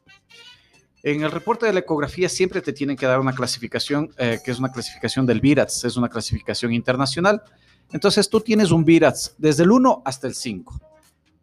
En 1.03 1.21
el 1.21 1.29
reporte 1.29 1.67
de 1.67 1.73
la 1.73 1.81
ecografía 1.81 2.27
siempre 2.27 2.61
te 2.61 2.73
tienen 2.73 2.97
que 2.97 3.05
dar 3.05 3.19
una 3.19 3.35
clasificación, 3.35 4.09
eh, 4.17 4.39
que 4.43 4.49
es 4.49 4.57
una 4.57 4.71
clasificación 4.71 5.27
del 5.27 5.39
VIRATS, 5.39 5.83
es 5.83 5.97
una 5.97 6.09
clasificación 6.09 6.73
internacional. 6.73 7.43
Entonces 7.91 8.27
tú 8.27 8.41
tienes 8.41 8.71
un 8.71 8.83
VIRATS 8.83 9.35
desde 9.37 9.61
el 9.61 9.69
1 9.69 10.01
hasta 10.03 10.25
el 10.25 10.33
5. 10.33 10.81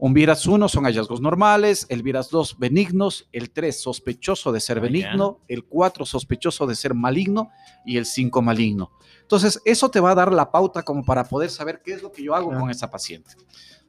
Un 0.04 0.14
VIRATS 0.14 0.48
1 0.48 0.68
son 0.68 0.82
hallazgos 0.82 1.20
normales, 1.20 1.86
el 1.88 2.02
VIRATS 2.02 2.30
2 2.30 2.58
benignos, 2.58 3.28
el 3.30 3.50
3 3.52 3.80
sospechoso 3.80 4.50
de 4.50 4.58
ser 4.58 4.80
benigno, 4.80 5.38
el 5.46 5.62
4 5.64 6.04
sospechoso 6.04 6.66
de 6.66 6.74
ser 6.74 6.92
maligno 6.92 7.52
y 7.86 7.98
el 7.98 8.04
5 8.04 8.42
maligno. 8.42 8.90
Entonces, 9.20 9.62
eso 9.64 9.92
te 9.92 10.00
va 10.00 10.10
a 10.10 10.16
dar 10.16 10.32
la 10.32 10.50
pauta 10.50 10.82
como 10.82 11.04
para 11.04 11.22
poder 11.22 11.50
saber 11.50 11.82
qué 11.84 11.92
es 11.92 12.02
lo 12.02 12.10
que 12.10 12.24
yo 12.24 12.34
hago 12.34 12.48
Claro. 12.48 12.62
con 12.62 12.70
esa 12.72 12.90
paciente. 12.90 13.30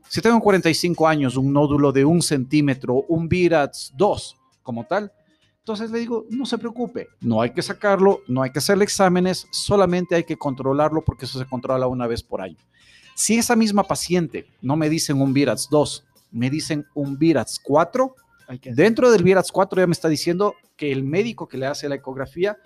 Si 0.07 0.21
tengo 0.21 0.39
45 0.39 1.07
años, 1.07 1.35
un 1.35 1.51
nódulo 1.51 1.91
de 1.91 2.05
un 2.05 2.21
centímetro, 2.21 3.05
un 3.07 3.27
VIRATS 3.27 3.93
2 3.97 4.37
como 4.61 4.83
tal, 4.85 5.11
entonces 5.57 5.89
le 5.89 5.97
digo, 5.97 6.27
no 6.29 6.45
se 6.45 6.59
preocupe, 6.59 7.07
no 7.21 7.41
hay 7.41 7.53
que 7.53 7.63
sacarlo, 7.63 8.19
no 8.27 8.43
hay 8.43 8.51
que 8.51 8.59
hacerle 8.59 8.83
exámenes, 8.83 9.47
solamente 9.49 10.13
hay 10.13 10.25
que 10.25 10.37
controlarlo 10.37 11.03
porque 11.03 11.25
eso 11.25 11.39
se 11.39 11.47
controla 11.47 11.87
una 11.87 12.05
vez 12.05 12.21
por 12.21 12.39
año. 12.39 12.57
Si 13.15 13.37
esa 13.37 13.55
misma 13.55 13.83
paciente 13.83 14.47
no 14.61 14.75
me 14.75 14.89
dicen 14.89 15.21
un 15.21 15.33
VIRATS 15.33 15.69
2, 15.69 16.03
me 16.31 16.49
dicen 16.49 16.85
un 16.93 17.17
VIRATS 17.17 17.59
4, 17.63 18.15
Hay 18.47 18.59
que 18.59 18.73
Dentro 18.73 19.11
del 19.11 19.23
VIRATS 19.23 19.51
4 19.51 19.81
ya 19.81 19.87
me 19.87 19.93
está 19.93 20.09
diciendo 20.09 20.55
que 20.75 20.91
el 20.91 21.03
médico 21.03 21.47
que 21.47 21.57
le 21.57 21.67
hace 21.67 21.87
la 21.87 21.95
ecografía 21.95 22.57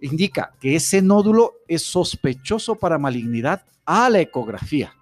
indica 0.00 0.54
que 0.60 0.76
ese 0.76 1.02
nódulo 1.02 1.54
es 1.68 1.82
sospechoso 1.82 2.76
para 2.76 2.98
malignidad 2.98 3.64
a 3.84 4.08
la 4.08 4.20
ecografía. 4.20 4.94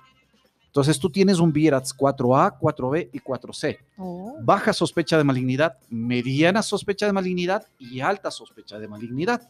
Entonces 0.67 0.99
tú 0.99 1.11
tienes 1.11 1.39
un 1.39 1.53
VIRATS 1.53 1.97
4A, 1.97 2.59
4B 2.59 3.11
y 3.13 3.21
4C. 3.21 3.79
Oh. 3.97 4.37
Baja 4.43 4.73
sospecha 4.73 5.17
de 5.17 5.25
malignidad, 5.25 5.79
mediana 5.89 6.63
sospecha 6.63 7.07
de 7.07 7.13
malignidad 7.13 7.67
y 7.79 8.01
alta 8.01 8.31
sospecha 8.31 8.79
de 8.79 8.87
malignidad. 8.87 9.49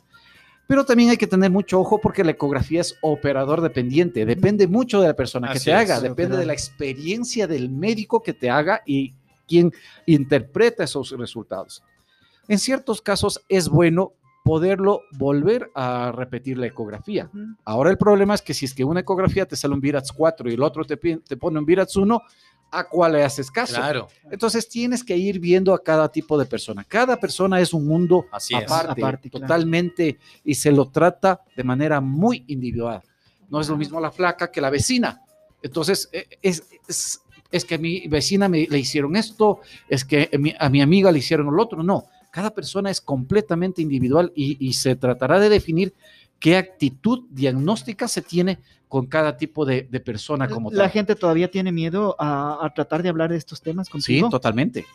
Pero 0.68 0.84
también 0.84 1.08
hay 1.08 1.16
que 1.16 1.26
tener 1.26 1.50
mucho 1.50 1.80
ojo 1.80 1.98
porque 1.98 2.22
la 2.22 2.32
ecografía 2.32 2.82
es 2.82 2.94
operador 3.00 3.62
dependiente. 3.62 4.26
Depende 4.26 4.68
mucho 4.68 5.00
de 5.00 5.08
la 5.08 5.14
persona 5.14 5.48
que 5.48 5.56
Así 5.56 5.64
te 5.64 5.70
es. 5.70 5.76
haga, 5.76 6.00
depende 6.00 6.36
de 6.36 6.44
la 6.44 6.52
experiencia 6.52 7.46
del 7.46 7.70
médico 7.70 8.22
que 8.22 8.34
te 8.34 8.50
haga 8.50 8.82
y 8.84 9.14
quien 9.48 9.72
interpreta 10.04 10.84
esos 10.84 11.10
resultados. 11.12 11.82
En 12.48 12.58
ciertos 12.58 13.00
casos 13.00 13.40
es 13.48 13.70
bueno 13.70 14.12
poderlo 14.44 15.00
volver 15.12 15.70
a 15.74 16.12
repetir 16.12 16.58
la 16.58 16.66
ecografía. 16.66 17.30
Ahora 17.64 17.90
el 17.90 17.96
problema 17.96 18.34
es 18.34 18.42
que 18.42 18.52
si 18.52 18.66
es 18.66 18.74
que 18.74 18.84
una 18.84 19.00
ecografía 19.00 19.46
te 19.46 19.56
sale 19.56 19.72
un 19.72 19.80
VIRATS 19.80 20.12
4 20.12 20.50
y 20.50 20.54
el 20.54 20.62
otro 20.62 20.84
te, 20.84 20.96
te 20.96 21.36
pone 21.38 21.58
un 21.58 21.64
VIRATS 21.64 21.96
1, 21.96 22.22
¿a 22.70 22.84
cuál 22.88 23.12
le 23.12 23.24
haces 23.24 23.50
caso? 23.50 23.74
Claro. 23.74 24.08
Entonces 24.30 24.68
tienes 24.68 25.02
que 25.02 25.16
ir 25.16 25.38
viendo 25.38 25.74
a 25.74 25.82
cada 25.82 26.10
tipo 26.10 26.38
de 26.38 26.46
persona. 26.46 26.84
Cada 26.84 27.18
persona 27.18 27.60
es 27.60 27.72
un 27.72 27.86
mundo 27.86 28.26
Así 28.30 28.54
es. 28.54 28.62
aparte, 28.70 29.30
claro. 29.30 29.46
totalmente, 29.46 30.18
y 30.44 30.54
se 30.54 30.70
lo 30.72 30.88
trata 30.88 31.40
de 31.56 31.64
manera 31.64 32.00
muy 32.00 32.44
individual. 32.48 33.02
No 33.48 33.60
es 33.60 33.68
lo 33.68 33.76
mismo 33.76 34.00
la 34.00 34.10
flaca 34.10 34.50
que 34.50 34.60
la 34.60 34.70
vecina. 34.70 35.22
Entonces, 35.62 36.08
eh, 36.12 36.26
es, 36.42 36.64
es, 36.86 37.20
es 37.50 37.64
que 37.64 37.76
a 37.76 37.78
mi 37.78 38.06
vecina 38.08 38.48
me, 38.48 38.66
le 38.66 38.78
hicieron 38.78 39.16
esto, 39.16 39.60
es 39.88 40.04
que 40.04 40.28
a 40.32 40.38
mi, 40.38 40.54
a 40.58 40.68
mi 40.68 40.82
amiga 40.82 41.10
le 41.10 41.18
hicieron 41.18 41.54
lo 41.54 41.62
otro. 41.62 41.82
No, 41.82 42.04
Cada 42.30 42.50
persona 42.50 42.90
es 42.90 43.00
completamente 43.00 43.80
individual 43.82 44.32
y, 44.34 44.64
y 44.64 44.74
se 44.74 44.96
tratará 44.96 45.40
de 45.40 45.48
definir 45.48 45.94
qué 46.38 46.56
actitud 46.56 47.24
diagnóstica 47.30 48.06
se 48.08 48.22
tiene 48.22 48.58
con 48.88 49.06
cada 49.06 49.36
tipo 49.36 49.64
de, 49.66 49.82
de 49.90 50.00
persona 50.00 50.48
como 50.48 50.70
La 50.70 50.84
tal. 50.84 50.90
gente 50.90 51.14
todavía 51.14 51.50
tiene 51.50 51.72
miedo 51.72 52.16
a, 52.18 52.64
a 52.64 52.72
tratar 52.72 53.02
de 53.02 53.08
hablar 53.10 53.30
de 53.30 53.36
estos 53.36 53.60
temas 53.60 53.86
Sí, 53.88 53.92
contigo. 53.92 54.28
totalmente. 54.30 54.86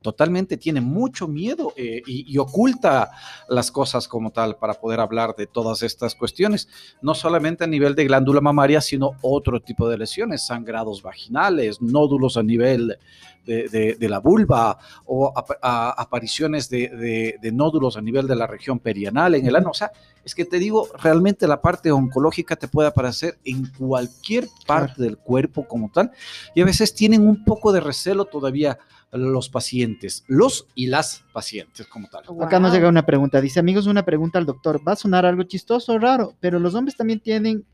Totalmente 0.00 0.56
tiene 0.56 0.80
mucho 0.80 1.26
miedo 1.26 1.72
eh, 1.76 2.02
y, 2.06 2.32
y 2.32 2.38
oculta 2.38 3.10
las 3.48 3.72
cosas 3.72 4.06
como 4.06 4.30
tal 4.30 4.54
para 4.56 4.74
poder 4.74 5.00
hablar 5.00 5.34
de 5.36 5.48
todas 5.48 5.82
estas 5.82 6.14
cuestiones, 6.14 6.68
no 7.02 7.14
solamente 7.14 7.64
a 7.64 7.66
nivel 7.66 7.96
de 7.96 8.04
glándula 8.04 8.40
mamaria, 8.40 8.80
sino 8.80 9.12
otro 9.22 9.60
tipo 9.60 9.88
de 9.88 9.98
lesiones, 9.98 10.46
sangrados 10.46 11.02
vaginales, 11.02 11.82
nódulos 11.82 12.36
a 12.36 12.44
nivel 12.44 12.96
de, 13.44 13.68
de- 13.70 13.94
de 13.98 14.08
la 14.08 14.20
vulva 14.20 14.78
o 15.04 15.32
a- 15.62 15.90
apariciones 16.00 16.70
de, 16.70 16.88
de- 16.90 17.34
de 17.42 17.52
nódulos 17.52 17.96
a 17.96 18.00
nivel 18.00 18.28
de 18.28 18.36
la 18.36 18.46
región 18.46 18.78
perianal 18.78 19.34
en 19.34 19.46
el 19.46 19.56
ano. 19.56 19.70
O 19.70 19.74
sea, 19.74 19.90
es 20.28 20.34
que 20.34 20.44
te 20.44 20.58
digo, 20.58 20.86
realmente 21.02 21.48
la 21.48 21.62
parte 21.62 21.90
oncológica 21.90 22.54
te 22.54 22.68
puede 22.68 22.88
aparecer 22.88 23.38
en 23.44 23.64
cualquier 23.78 24.46
parte 24.66 25.02
del 25.02 25.16
cuerpo 25.16 25.66
como 25.66 25.90
tal 25.90 26.10
y 26.54 26.60
a 26.60 26.66
veces 26.66 26.94
tienen 26.94 27.26
un 27.26 27.44
poco 27.44 27.72
de 27.72 27.80
recelo 27.80 28.26
todavía 28.26 28.78
los 29.10 29.48
pacientes, 29.48 30.24
los 30.26 30.66
y 30.74 30.88
las 30.88 31.24
pacientes 31.32 31.86
como 31.86 32.08
tal. 32.08 32.24
Acá 32.42 32.60
nos 32.60 32.74
llega 32.74 32.90
una 32.90 33.06
pregunta. 33.06 33.40
Dice, 33.40 33.58
amigos, 33.58 33.86
una 33.86 34.04
pregunta 34.04 34.38
al 34.38 34.44
doctor. 34.44 34.86
Va 34.86 34.92
a 34.92 34.96
sonar 34.96 35.24
algo 35.24 35.44
chistoso 35.44 35.94
o 35.94 35.98
raro, 35.98 36.34
pero 36.40 36.58
los 36.58 36.74
hombres 36.74 36.94
también 36.94 37.20
tienen, 37.20 37.64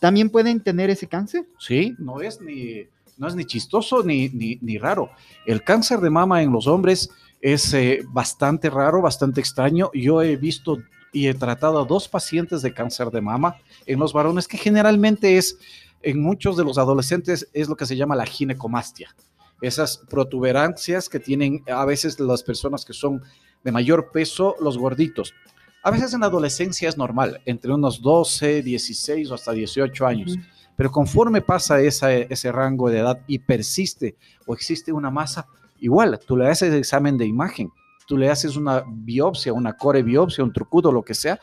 también 0.00 0.30
pueden 0.30 0.62
tener 0.62 0.88
ese 0.88 1.08
cáncer. 1.08 1.46
Sí, 1.58 1.94
no 1.98 2.22
es 2.22 2.40
ni, 2.40 2.86
no 3.18 3.28
es 3.28 3.34
ni 3.34 3.44
chistoso 3.44 4.02
ni, 4.02 4.30
ni, 4.30 4.58
ni 4.62 4.78
raro. 4.78 5.10
El 5.44 5.62
cáncer 5.62 6.00
de 6.00 6.08
mama 6.08 6.42
en 6.42 6.52
los 6.52 6.66
hombres 6.66 7.10
es 7.42 7.74
eh, 7.74 8.02
bastante 8.08 8.70
raro, 8.70 9.02
bastante 9.02 9.40
extraño. 9.42 9.90
Yo 9.92 10.22
he 10.22 10.36
visto 10.36 10.78
y 11.12 11.28
he 11.28 11.34
tratado 11.34 11.80
a 11.80 11.84
dos 11.84 12.08
pacientes 12.08 12.62
de 12.62 12.72
cáncer 12.72 13.10
de 13.10 13.20
mama 13.20 13.56
en 13.86 13.98
los 13.98 14.12
varones, 14.12 14.48
que 14.48 14.56
generalmente 14.56 15.36
es, 15.36 15.58
en 16.02 16.20
muchos 16.22 16.56
de 16.56 16.64
los 16.64 16.78
adolescentes, 16.78 17.48
es 17.52 17.68
lo 17.68 17.76
que 17.76 17.86
se 17.86 17.96
llama 17.96 18.16
la 18.16 18.26
ginecomastia. 18.26 19.14
Esas 19.60 19.98
protuberancias 20.08 21.08
que 21.08 21.20
tienen 21.20 21.62
a 21.72 21.84
veces 21.84 22.18
las 22.18 22.42
personas 22.42 22.84
que 22.84 22.92
son 22.94 23.22
de 23.62 23.70
mayor 23.72 24.10
peso, 24.10 24.56
los 24.60 24.78
gorditos. 24.78 25.34
A 25.84 25.90
veces 25.90 26.14
en 26.14 26.20
la 26.20 26.26
adolescencia 26.26 26.88
es 26.88 26.96
normal, 26.96 27.40
entre 27.44 27.72
unos 27.72 28.00
12, 28.02 28.62
16 28.62 29.30
o 29.30 29.34
hasta 29.34 29.52
18 29.52 30.06
años. 30.06 30.36
Pero 30.76 30.90
conforme 30.90 31.42
pasa 31.42 31.80
esa- 31.80 32.12
ese 32.12 32.50
rango 32.50 32.88
de 32.88 32.98
edad 33.00 33.20
y 33.26 33.38
persiste 33.38 34.16
o 34.46 34.54
existe 34.54 34.90
una 34.92 35.10
masa, 35.10 35.46
igual, 35.80 36.18
tú 36.26 36.36
le 36.36 36.48
haces 36.48 36.72
examen 36.74 37.18
de 37.18 37.26
imagen, 37.26 37.70
tú 38.12 38.18
le 38.18 38.28
haces 38.28 38.56
una 38.56 38.84
biopsia, 38.86 39.54
una 39.54 39.72
core 39.74 40.02
biopsia, 40.02 40.44
un 40.44 40.52
trucudo, 40.52 40.92
lo 40.92 41.02
que 41.02 41.14
sea, 41.14 41.40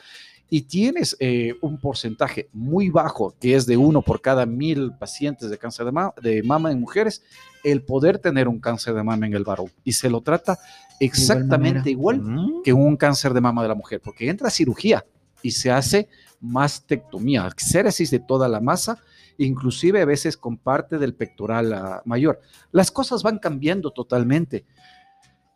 y 0.52 0.62
tienes 0.62 1.18
eh, 1.20 1.56
un 1.62 1.80
porcentaje 1.80 2.48
muy 2.54 2.92
bajo, 2.92 3.34
que 3.40 3.56
es 3.56 3.66
de 3.66 3.76
uno 3.76 4.04
por 4.04 4.22
cada 4.22 4.46
mil 4.46 4.92
pacientes 5.00 5.50
de 5.50 5.58
cáncer 5.58 5.88
de, 5.88 5.92
ma- 5.92 6.14
de 6.22 6.44
mama 6.44 6.72
en 6.72 6.80
mujeres, 6.80 7.24
el 7.64 7.82
poder 7.82 8.20
tener 8.20 8.48
un 8.48 8.60
cáncer 8.60 8.94
de 8.94 9.02
mama 9.04 9.26
en 9.26 9.34
el 9.34 9.44
varón. 9.44 9.72
Y 9.84 9.94
se 9.94 10.12
lo 10.12 10.22
trata 10.22 10.60
exactamente 11.00 11.90
igual 11.90 12.22
Mm. 12.22 12.62
que 12.64 12.72
un 12.74 12.98
cáncer 12.98 13.34
de 13.34 13.42
mama 13.42 13.64
de 13.64 13.70
la 13.70 13.76
mujer, 13.76 14.00
porque 14.00 14.30
entra 14.30 14.48
a 14.50 14.52
cirugía 14.52 15.04
y 15.42 15.50
se 15.52 15.72
hace 15.72 16.08
mastectomía, 16.40 17.50
xéresis 17.58 18.12
de 18.12 18.20
toda 18.20 18.48
la 18.48 18.60
masa, 18.60 19.02
inclusive 19.40 20.02
a 20.02 20.06
veces 20.06 20.38
con 20.38 20.58
parte 20.58 20.98
del 21.00 21.14
pectoral 21.16 21.74
ah, 21.74 22.02
mayor. 22.06 22.42
Las 22.72 22.92
cosas 22.92 23.24
van 23.24 23.40
cambiando 23.40 23.92
totalmente. 23.92 24.66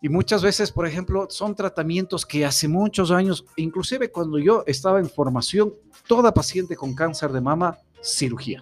Y 0.04 0.10
muchas 0.10 0.44
veces, 0.44 0.70
por 0.70 0.86
ejemplo, 0.86 1.28
son 1.30 1.56
tratamientos 1.56 2.26
que 2.26 2.46
hace 2.46 2.68
muchos 2.68 3.10
años, 3.10 3.46
inclusive 3.56 4.12
cuando 4.12 4.38
yo 4.38 4.66
estaba 4.68 5.00
en 5.00 5.10
formación, 5.10 5.74
toda 6.06 6.34
paciente 6.34 6.76
con 6.76 6.94
cáncer 6.94 7.32
de 7.32 7.40
mama, 7.40 7.78
cirugía, 8.02 8.62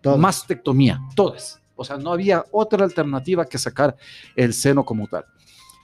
Todos. 0.00 0.18
mastectomía, 0.18 0.98
todas. 1.14 1.60
O 1.76 1.84
sea, 1.84 1.98
no 1.98 2.10
había 2.10 2.46
otra 2.52 2.84
alternativa 2.86 3.44
que 3.44 3.58
sacar 3.58 3.94
el 4.34 4.54
seno 4.54 4.82
como 4.82 5.06
tal. 5.08 5.26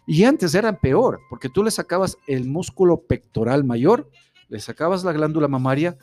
Y 0.06 0.24
antes 0.24 0.54
eran 0.54 0.80
peor, 0.80 1.20
porque 1.28 1.50
tú 1.50 1.62
le 1.62 1.70
sacabas 1.70 2.16
el 2.26 2.46
músculo 2.46 3.02
pectoral 3.02 3.64
mayor, 3.64 4.08
le 4.48 4.58
sacabas 4.58 5.04
la 5.04 5.12
glándula 5.12 5.48
mamaria, 5.48 5.98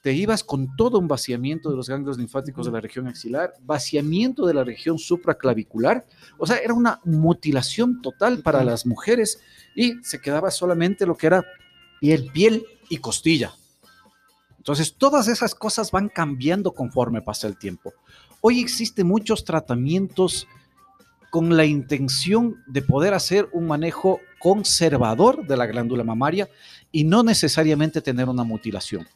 te 0.00 0.12
ibas 0.12 0.44
con 0.44 0.76
todo 0.76 0.98
un 0.98 1.08
vaciamiento 1.08 1.70
de 1.70 1.76
los 1.76 1.88
ganglios 1.88 2.18
linfáticos 2.18 2.66
de 2.66 2.72
la 2.72 2.80
región 2.80 3.08
axilar, 3.08 3.54
vaciamiento 3.62 4.46
de 4.46 4.54
la 4.54 4.64
región 4.64 4.98
supraclavicular, 4.98 6.06
o 6.38 6.46
sea, 6.46 6.58
era 6.58 6.74
una 6.74 7.00
mutilación 7.04 8.00
total 8.00 8.42
para 8.42 8.62
las 8.62 8.86
mujeres 8.86 9.40
y 9.74 9.94
se 10.02 10.20
quedaba 10.20 10.50
solamente 10.50 11.06
lo 11.06 11.16
que 11.16 11.26
era 11.26 11.44
piel, 12.00 12.30
piel 12.32 12.64
y 12.88 12.98
costilla. 12.98 13.52
Entonces, 14.56 14.94
todas 14.96 15.28
esas 15.28 15.54
cosas 15.54 15.90
van 15.90 16.08
cambiando 16.08 16.72
conforme 16.72 17.22
pasa 17.22 17.48
el 17.48 17.58
tiempo. 17.58 17.92
Hoy 18.40 18.60
existen 18.60 19.06
muchos 19.06 19.44
tratamientos 19.44 20.46
con 21.30 21.56
la 21.56 21.64
intención 21.64 22.62
de 22.66 22.82
poder 22.82 23.14
hacer 23.14 23.48
un 23.52 23.66
manejo 23.66 24.20
conservador 24.38 25.46
de 25.46 25.56
la 25.56 25.66
glándula 25.66 26.04
mamaria 26.04 26.48
y 26.92 27.04
no 27.04 27.22
necesariamente 27.22 28.00
tener 28.00 28.28
una 28.28 28.44
mutilación. 28.44 29.06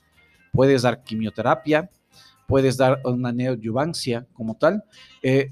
Puedes 0.53 0.83
dar 0.83 1.03
quimioterapia, 1.03 1.91
puedes 2.47 2.77
dar 2.77 3.01
una 3.05 3.33
neoadyuvancia 3.33 4.27
como 4.35 4.55
tal, 4.55 4.85
eh, 5.23 5.51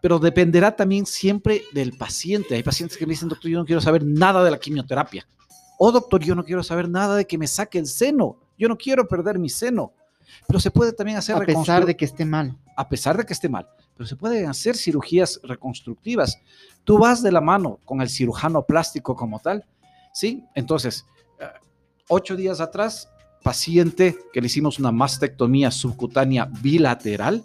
pero 0.00 0.18
dependerá 0.18 0.74
también 0.74 1.04
siempre 1.04 1.62
del 1.72 1.96
paciente. 1.96 2.54
Hay 2.54 2.62
pacientes 2.62 2.96
que 2.96 3.04
me 3.04 3.10
dicen, 3.10 3.28
doctor, 3.28 3.50
yo 3.50 3.58
no 3.58 3.64
quiero 3.64 3.80
saber 3.80 4.04
nada 4.04 4.44
de 4.44 4.50
la 4.50 4.58
quimioterapia. 4.58 5.26
O 5.78 5.92
doctor, 5.92 6.22
yo 6.22 6.34
no 6.34 6.44
quiero 6.44 6.62
saber 6.62 6.88
nada 6.88 7.16
de 7.16 7.26
que 7.26 7.38
me 7.38 7.46
saque 7.46 7.78
el 7.78 7.86
seno. 7.86 8.36
Yo 8.56 8.68
no 8.68 8.76
quiero 8.76 9.06
perder 9.06 9.38
mi 9.38 9.48
seno. 9.48 9.92
Pero 10.46 10.60
se 10.60 10.70
puede 10.70 10.92
también 10.92 11.18
hacer 11.18 11.36
A 11.36 11.40
pesar 11.40 11.86
de 11.86 11.96
que 11.96 12.04
esté 12.04 12.24
mal. 12.24 12.56
a 12.76 12.88
pesar 12.88 13.16
de 13.16 13.24
que 13.24 13.32
esté 13.32 13.48
mal, 13.48 13.68
pero 13.96 14.06
se 14.06 14.14
pueden 14.14 14.48
hacer 14.48 14.76
cirugías 14.76 15.40
reconstructivas. 15.42 16.38
Tú 16.84 16.98
vas 16.98 17.22
de 17.22 17.32
la 17.32 17.40
mano 17.40 17.80
con 17.84 18.00
el 18.00 18.08
cirujano 18.08 18.62
plástico 18.62 19.16
como 19.16 19.40
tal, 19.40 19.64
¿sí? 20.12 20.44
Entonces, 20.54 21.04
eh, 21.40 21.46
ocho 22.08 22.36
días 22.36 22.60
atrás, 22.60 23.08
paciente 23.42 24.16
que 24.32 24.40
le 24.40 24.46
hicimos 24.46 24.78
una 24.78 24.92
mastectomía 24.92 25.70
subcutánea 25.70 26.46
bilateral, 26.62 27.42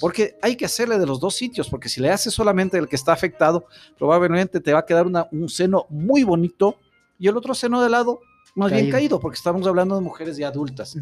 porque 0.00 0.36
hay 0.42 0.56
que 0.56 0.64
hacerle 0.66 0.98
de 0.98 1.06
los 1.06 1.20
dos 1.20 1.34
sitios, 1.34 1.68
porque 1.68 1.88
si 1.88 2.00
le 2.00 2.10
haces 2.10 2.32
solamente 2.34 2.76
el 2.78 2.88
que 2.88 2.96
está 2.96 3.12
afectado, 3.12 3.66
probablemente 3.98 4.60
te 4.60 4.72
va 4.72 4.80
a 4.80 4.86
quedar 4.86 5.06
una- 5.06 5.26
un 5.32 5.48
seno 5.48 5.86
muy 5.90 6.24
bonito 6.24 6.76
y 7.18 7.28
el 7.28 7.36
otro 7.36 7.54
seno 7.54 7.80
de 7.82 7.88
lado 7.90 8.20
más 8.56 8.70
bien 8.70 8.84
Caído. 8.92 9.18
porque 9.18 9.34
estamos 9.36 9.66
hablando 9.66 9.96
de 9.96 10.00
mujeres 10.00 10.36
ya 10.36 10.46
adultas. 10.46 10.96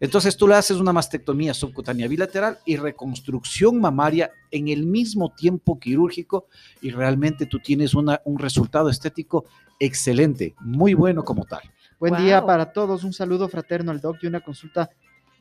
Entonces 0.00 0.36
tú 0.36 0.46
le 0.46 0.54
haces 0.56 0.76
una 0.76 0.92
mastectomía 0.92 1.54
subcutánea 1.54 2.06
bilateral 2.08 2.58
y 2.66 2.76
reconstrucción 2.76 3.80
mamaria 3.80 4.30
en 4.50 4.68
el 4.68 4.84
mismo 4.84 5.32
tiempo 5.34 5.78
quirúrgico 5.78 6.46
y 6.82 6.90
realmente 6.90 7.46
tú 7.46 7.58
tienes 7.58 7.94
una- 7.94 8.20
un 8.26 8.38
resultado 8.38 8.90
estético 8.90 9.46
excelente, 9.78 10.54
muy 10.60 10.92
bueno 10.92 11.24
como 11.24 11.44
tal. 11.46 11.62
Buen 12.00 12.14
Wow. 12.14 12.22
día 12.22 12.44
para 12.44 12.72
todos. 12.72 13.04
Un 13.04 13.12
saludo 13.12 13.46
fraterno 13.48 13.90
al 13.92 14.00
doc 14.00 14.16
y 14.22 14.26
una 14.26 14.40
consulta. 14.40 14.88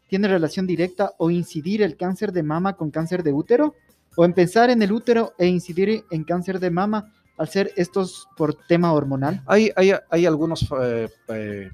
¿Tiene 0.09 0.27
relación 0.27 0.67
directa 0.67 1.13
o 1.17 1.31
incidir 1.31 1.81
el 1.81 1.95
cáncer 1.95 2.33
de 2.33 2.43
mama 2.43 2.73
con 2.73 2.91
cáncer 2.91 3.23
de 3.23 3.31
útero? 3.31 3.75
¿O 4.17 4.25
empezar 4.25 4.69
en 4.69 4.81
el 4.81 4.91
útero 4.91 5.33
e 5.37 5.47
incidir 5.47 6.03
en 6.11 6.23
cáncer 6.25 6.59
de 6.59 6.69
mama 6.69 7.13
al 7.37 7.47
ser 7.47 7.71
estos 7.77 8.27
por 8.35 8.53
tema 8.67 8.91
hormonal? 8.91 9.41
Hay, 9.45 9.71
hay, 9.77 9.93
hay 10.09 10.25
algunos 10.25 10.67
eh, 10.81 11.07
eh, 11.29 11.69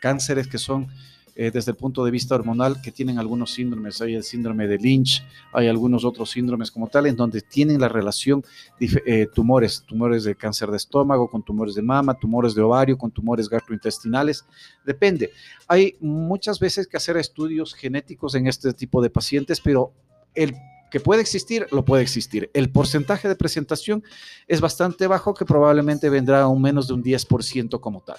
cánceres 0.00 0.46
que 0.46 0.58
son 0.58 0.88
eh, 1.34 1.50
desde 1.50 1.70
el 1.70 1.76
punto 1.76 2.04
de 2.04 2.10
vista 2.10 2.34
hormonal 2.34 2.80
que 2.82 2.92
tienen 2.92 3.18
algunos 3.18 3.52
síndromes. 3.52 4.00
Hay 4.02 4.14
el 4.14 4.22
síndrome 4.22 4.66
de 4.66 4.78
Lynch, 4.78 5.24
hay 5.52 5.68
algunos 5.68 6.04
otros 6.04 6.30
síndromes 6.30 6.70
como 6.70 6.88
tal, 6.88 7.06
en 7.06 7.16
donde 7.16 7.40
tienen 7.40 7.80
la 7.80 7.88
relación 7.88 8.44
eh, 8.80 9.26
tumores, 9.34 9.82
tumores 9.86 10.24
de 10.24 10.34
cáncer 10.34 10.70
de 10.70 10.76
estómago 10.76 11.28
con 11.28 11.42
tumores 11.42 11.74
de 11.74 11.82
mama, 11.82 12.14
tumores 12.14 12.54
de 12.54 12.62
ovario 12.62 12.98
con 12.98 13.10
tumores 13.10 13.48
gastrointestinales. 13.48 14.44
Depende. 14.84 15.30
Hay 15.68 15.96
muchas 16.00 16.58
veces 16.60 16.86
que 16.86 16.96
hacer 16.96 17.16
estudios 17.16 17.74
genéticos 17.74 18.34
en 18.34 18.46
este 18.46 18.72
tipo 18.72 19.00
de 19.00 19.10
pacientes, 19.10 19.60
pero 19.60 19.92
el 20.34 20.54
que 20.92 21.00
puede 21.00 21.22
existir, 21.22 21.66
lo 21.70 21.86
puede 21.86 22.02
existir. 22.02 22.50
El 22.52 22.70
porcentaje 22.70 23.26
de 23.26 23.34
presentación 23.34 24.04
es 24.46 24.60
bastante 24.60 25.06
bajo, 25.06 25.32
que 25.32 25.46
probablemente 25.46 26.10
vendrá 26.10 26.42
a 26.42 26.48
un 26.48 26.60
menos 26.60 26.86
de 26.86 26.94
un 26.94 27.02
10% 27.02 27.80
como 27.80 28.02
tal. 28.02 28.18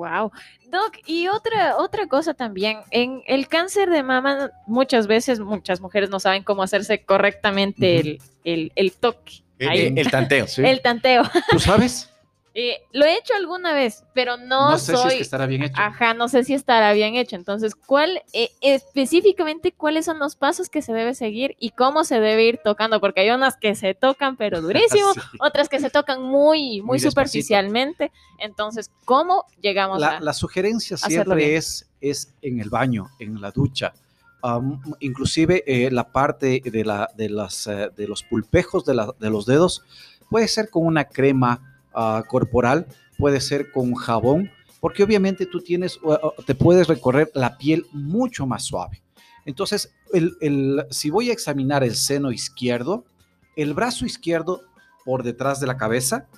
Wow. 0.00 0.32
Doc, 0.70 0.96
y 1.04 1.28
otra, 1.28 1.76
otra 1.76 2.06
cosa 2.06 2.32
también, 2.32 2.78
en 2.90 3.22
el 3.26 3.48
cáncer 3.48 3.90
de 3.90 4.02
mama 4.02 4.50
muchas 4.66 5.06
veces 5.06 5.40
muchas 5.40 5.82
mujeres 5.82 6.08
no 6.08 6.18
saben 6.18 6.42
cómo 6.42 6.62
hacerse 6.62 7.04
correctamente 7.04 8.00
el, 8.00 8.22
el, 8.44 8.72
el 8.76 8.92
toque, 8.92 9.42
el 9.58 10.10
tanteo. 10.10 10.46
¿sí? 10.46 10.62
el 10.64 10.80
tanteo. 10.80 11.24
¿Tú 11.50 11.58
sabes? 11.58 12.09
Eh, 12.52 12.78
lo 12.92 13.04
he 13.06 13.14
hecho 13.16 13.32
alguna 13.38 13.72
vez, 13.72 14.02
pero 14.12 14.36
no, 14.36 14.72
No, 14.72 14.78
sé 14.78 14.96
si 14.96 14.98
soy. 15.02 15.08
es 15.12 15.14
que 15.18 15.22
estará 15.22 15.46
bien 15.46 15.62
hecho. 15.62 15.74
Ajá, 15.78 16.14
no 16.14 16.28
sé 16.28 16.42
si 16.42 16.52
estará 16.54 16.92
bien 16.92 17.14
hecho. 17.14 17.36
Entonces, 17.36 17.76
¿cuál 17.76 18.22
eh, 18.32 18.50
específicamente 18.60 19.72
cuáles 19.72 20.04
son 20.04 20.18
los 20.18 20.34
pasos 20.36 20.68
que 20.68 20.82
se 20.82 20.92
debe 20.92 21.14
seguir 21.14 21.54
y 21.60 21.70
cómo 21.70 22.02
se 22.04 22.18
debe 22.20 22.44
ir 22.46 22.58
tocando? 22.62 23.00
Porque 23.00 23.20
hay 23.20 23.30
unas 23.30 23.56
que 23.56 23.74
se 23.74 23.94
tocan 23.94 24.36
pero 24.36 24.60
durísimo, 24.62 25.12
Sí. 25.14 25.20
otras 25.38 25.68
que 25.68 25.78
se 25.80 25.90
tocan 25.90 26.22
muy 26.22 26.40
muy, 26.40 26.80
Muy 26.82 26.98
despacito. 26.98 27.10
superficialmente. 27.10 28.10
Entonces, 28.38 28.90
¿cómo 29.04 29.44
llegamos 29.60 30.00
La, 30.00 30.16
a 30.16 30.20
la 30.20 30.32
sugerencia 30.32 30.96
siempre 30.96 31.56
es, 31.56 31.88
es 32.00 32.34
en 32.42 32.60
el 32.60 32.68
baño, 32.68 33.08
en 33.20 33.40
la 33.40 33.50
ducha. 33.52 33.92
Am, 34.42 34.80
inclusive 35.00 35.62
eh, 35.66 35.90
la 35.90 36.10
parte 36.10 36.62
de, 36.64 36.84
la, 36.84 37.08
de, 37.14 37.28
las, 37.28 37.66
eh, 37.66 37.90
de 37.96 38.08
los 38.08 38.22
pulpejos 38.22 38.84
de, 38.86 38.94
la- 38.94 39.14
de 39.20 39.30
los 39.30 39.44
dedos 39.46 39.84
puede 40.30 40.48
ser 40.48 40.70
con 40.70 40.86
una 40.86 41.04
crema 41.04 41.69
ah, 41.94 42.22
corporal, 42.26 42.86
puede 43.18 43.40
ser 43.40 43.70
con 43.72 43.94
jabón, 43.94 44.50
porque 44.80 45.02
obviamente 45.02 45.46
tú 45.46 45.60
tienes, 45.60 45.98
te 46.46 46.54
puedes 46.54 46.86
recorrer 46.88 47.30
la 47.34 47.58
piel 47.58 47.86
mucho 47.92 48.46
más 48.46 48.64
suave. 48.64 49.02
Entonces, 49.44 49.92
el- 50.12 50.36
el- 50.40 50.86
si 50.90 51.10
voy 51.10 51.30
a 51.30 51.32
examinar 51.32 51.84
el 51.84 51.94
seno 51.94 52.32
izquierdo, 52.32 53.04
el 53.56 53.74
brazo 53.74 54.06
izquierdo 54.06 54.62
por 55.04 55.22
detrás 55.22 55.60
de 55.60 55.66
la 55.66 55.76
cabeza 55.76 56.28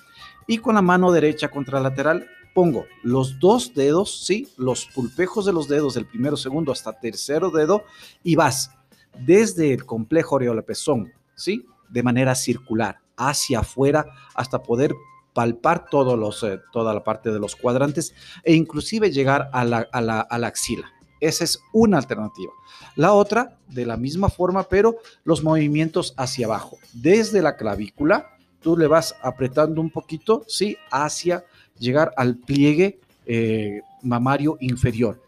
y 0.47 0.57
con 0.57 0.75
la 0.75 0.81
mano 0.81 1.11
derecha 1.11 1.49
contralateral 1.49 2.25
pongo 2.53 2.85
los 3.01 3.39
dos 3.39 3.73
dedos, 3.73 4.25
sí, 4.25 4.47
los 4.57 4.85
pulpejos 4.87 5.45
de 5.45 5.53
los 5.53 5.67
dedos 5.67 5.93
del 5.95 6.05
primero, 6.05 6.37
segundo 6.37 6.71
hasta 6.71 6.99
tercero 6.99 7.49
dedo 7.49 7.83
y 8.23 8.35
vas 8.35 8.71
desde 9.19 9.73
el 9.73 9.85
complejo 9.85 10.35
areolapezón, 10.37 11.11
sí, 11.35 11.65
de 11.89 12.03
manera 12.03 12.35
circular 12.35 12.99
hacia 13.15 13.59
afuera 13.59 14.05
hasta 14.35 14.61
poder 14.63 14.93
palpar 15.33 15.89
todos 15.89 16.17
los, 16.17 16.43
eh, 16.43 16.59
toda 16.71 16.93
la 16.93 17.03
parte 17.03 17.31
de 17.31 17.39
los 17.39 17.55
cuadrantes 17.55 18.13
e 18.43 18.53
inclusive 18.53 19.11
llegar 19.11 19.49
a 19.51 19.65
la, 19.65 20.27
axila. 20.29 20.91
Esa 21.19 21.43
es 21.43 21.59
una 21.71 21.97
alternativa. 21.97 22.51
La 22.95 23.13
otra, 23.13 23.57
de 23.69 23.85
la 23.85 23.97
misma 23.97 24.29
forma, 24.29 24.63
pero 24.63 24.97
los 25.23 25.43
movimientos 25.43 26.13
hacia 26.17 26.45
abajo. 26.45 26.77
Desde 26.93 27.41
la 27.41 27.55
clavícula, 27.55 28.37
tú 28.61 28.77
le 28.77 28.87
vas 28.87 29.15
apretando 29.21 29.81
un 29.81 29.89
poquito, 29.89 30.43
¿sí? 30.47 30.77
Hacia 30.91 31.45
llegar 31.79 32.13
al 32.17 32.37
pliegue 32.37 32.99
eh, 33.25 33.81
mamario 34.01 34.57
inferior. 34.59 35.21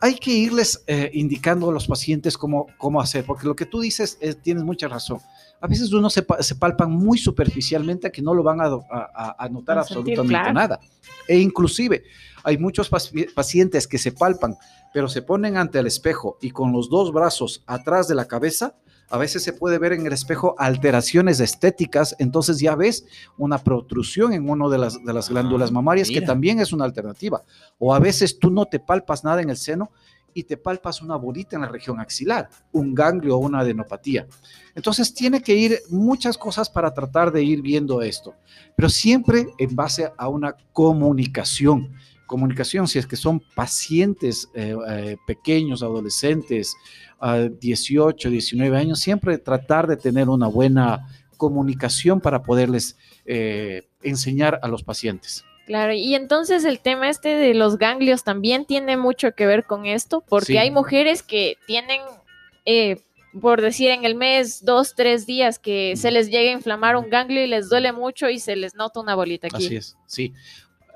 Hay 0.00 0.14
que 0.16 0.30
irles 0.30 0.82
eh, 0.86 1.10
indicando 1.12 1.68
a 1.68 1.72
los 1.72 1.86
pacientes 1.86 2.36
cómo, 2.38 2.66
cómo 2.78 3.00
hacer, 3.00 3.24
porque 3.24 3.46
lo 3.46 3.56
que 3.56 3.66
tú 3.66 3.80
dices, 3.80 4.18
eh, 4.20 4.34
tienes 4.34 4.64
mucha 4.64 4.88
razón. 4.88 5.20
A 5.60 5.66
veces 5.66 5.92
uno 5.92 6.08
se, 6.08 6.24
se 6.40 6.54
palpan 6.54 6.90
muy 6.90 7.18
superficialmente 7.18 8.06
a 8.06 8.10
que 8.10 8.22
no 8.22 8.32
lo 8.34 8.42
van 8.42 8.60
a, 8.60 8.66
a- 9.38 9.48
notar 9.50 9.78
A 9.78 9.84
sentir, 9.84 10.18
absolutamente 10.18 10.52
claro. 10.52 10.52
nada. 10.54 10.80
E 11.28 11.38
inclusive 11.38 12.02
hay 12.42 12.56
muchos 12.58 12.90
paci- 12.90 13.32
pacientes 13.34 13.86
que 13.86 13.98
se 13.98 14.12
palpan, 14.12 14.56
pero 14.94 15.08
se 15.08 15.22
ponen 15.22 15.56
ante 15.56 15.78
el 15.78 15.86
espejo 15.86 16.38
y 16.40 16.50
con 16.50 16.72
los 16.72 16.88
dos 16.88 17.12
brazos 17.12 17.62
atrás 17.66 18.08
de 18.08 18.14
la 18.14 18.24
cabeza, 18.26 18.74
a 19.12 19.18
veces 19.18 19.42
se 19.42 19.52
puede 19.52 19.78
ver 19.78 19.92
en 19.92 20.06
el 20.06 20.12
espejo 20.12 20.54
alteraciones 20.56 21.40
estéticas, 21.40 22.14
entonces 22.20 22.60
ya 22.60 22.76
ves 22.76 23.04
una 23.36 23.58
protrusión 23.58 24.32
en 24.32 24.48
una 24.48 24.68
de 24.68 24.78
las, 24.78 25.04
de 25.04 25.12
las 25.12 25.26
Ah, 25.28 25.32
glándulas 25.32 25.72
mamarias, 25.72 26.08
que 26.10 26.20
también 26.22 26.60
es 26.60 26.72
una 26.72 26.84
alternativa. 26.84 27.42
O 27.78 27.92
a 27.92 27.98
veces 27.98 28.38
tú 28.38 28.50
no 28.50 28.66
te 28.66 28.78
palpas 28.78 29.24
nada 29.24 29.42
en 29.42 29.50
el 29.50 29.56
seno 29.56 29.90
y 30.34 30.44
te 30.44 30.56
palpas 30.56 31.02
una 31.02 31.16
bolita 31.16 31.56
en 31.56 31.62
la 31.62 31.68
región 31.68 32.00
axilar, 32.00 32.48
un 32.72 32.94
ganglio 32.94 33.36
o 33.36 33.38
una 33.38 33.60
adenopatía. 33.60 34.26
Entonces 34.74 35.12
tiene 35.14 35.42
que 35.42 35.54
ir 35.54 35.78
muchas 35.90 36.36
cosas 36.38 36.68
para 36.68 36.92
tratar 36.92 37.32
de 37.32 37.42
ir 37.42 37.62
viendo 37.62 38.02
esto, 38.02 38.34
pero 38.76 38.88
siempre 38.88 39.46
en 39.58 39.74
base 39.74 40.10
a 40.16 40.28
una 40.28 40.56
comunicación. 40.72 41.92
Comunicación, 42.26 42.86
si 42.86 42.98
es 42.98 43.06
que 43.06 43.16
son 43.16 43.42
pacientes 43.56 44.48
eh, 44.54 44.76
eh, 44.88 45.16
pequeños, 45.26 45.82
adolescentes, 45.82 46.76
a 47.18 47.38
18, 47.38 48.30
19 48.30 48.76
años, 48.76 49.00
siempre 49.00 49.36
tratar 49.38 49.86
de 49.86 49.96
tener 49.96 50.28
una 50.28 50.46
buena 50.46 51.06
comunicación 51.36 52.20
para 52.20 52.42
poderles 52.42 52.96
eh, 53.24 53.88
enseñar 54.02 54.60
a 54.62 54.68
los 54.68 54.82
pacientes. 54.82 55.44
Claro, 55.66 55.92
y 55.92 56.14
entonces 56.14 56.64
el 56.64 56.80
tema 56.80 57.08
este 57.08 57.28
de 57.36 57.54
los 57.54 57.78
ganglios 57.78 58.24
también 58.24 58.64
tiene 58.64 58.96
mucho 58.96 59.32
que 59.34 59.46
ver 59.46 59.64
con 59.64 59.86
esto, 59.86 60.22
porque 60.28 60.46
Sí. 60.54 60.58
hay 60.58 60.70
mujeres 60.70 61.22
que 61.22 61.56
tienen, 61.66 62.00
eh, 62.66 63.00
por 63.40 63.60
decir, 63.62 63.90
en 63.90 64.04
el 64.04 64.16
mes, 64.16 64.64
dos, 64.64 64.94
tres 64.96 65.26
días, 65.26 65.60
que 65.60 65.94
se 65.96 66.10
les 66.10 66.28
llega 66.28 66.50
a 66.50 66.54
inflamar 66.54 66.96
un 66.96 67.08
ganglio 67.08 67.44
y 67.44 67.46
les 67.46 67.68
duele 67.68 67.92
mucho 67.92 68.28
y 68.28 68.40
se 68.40 68.56
les 68.56 68.74
nota 68.74 68.98
una 68.98 69.14
bolita 69.14 69.46
aquí. 69.46 69.66
Así 69.66 69.76
es, 69.76 69.96
sí. 70.06 70.34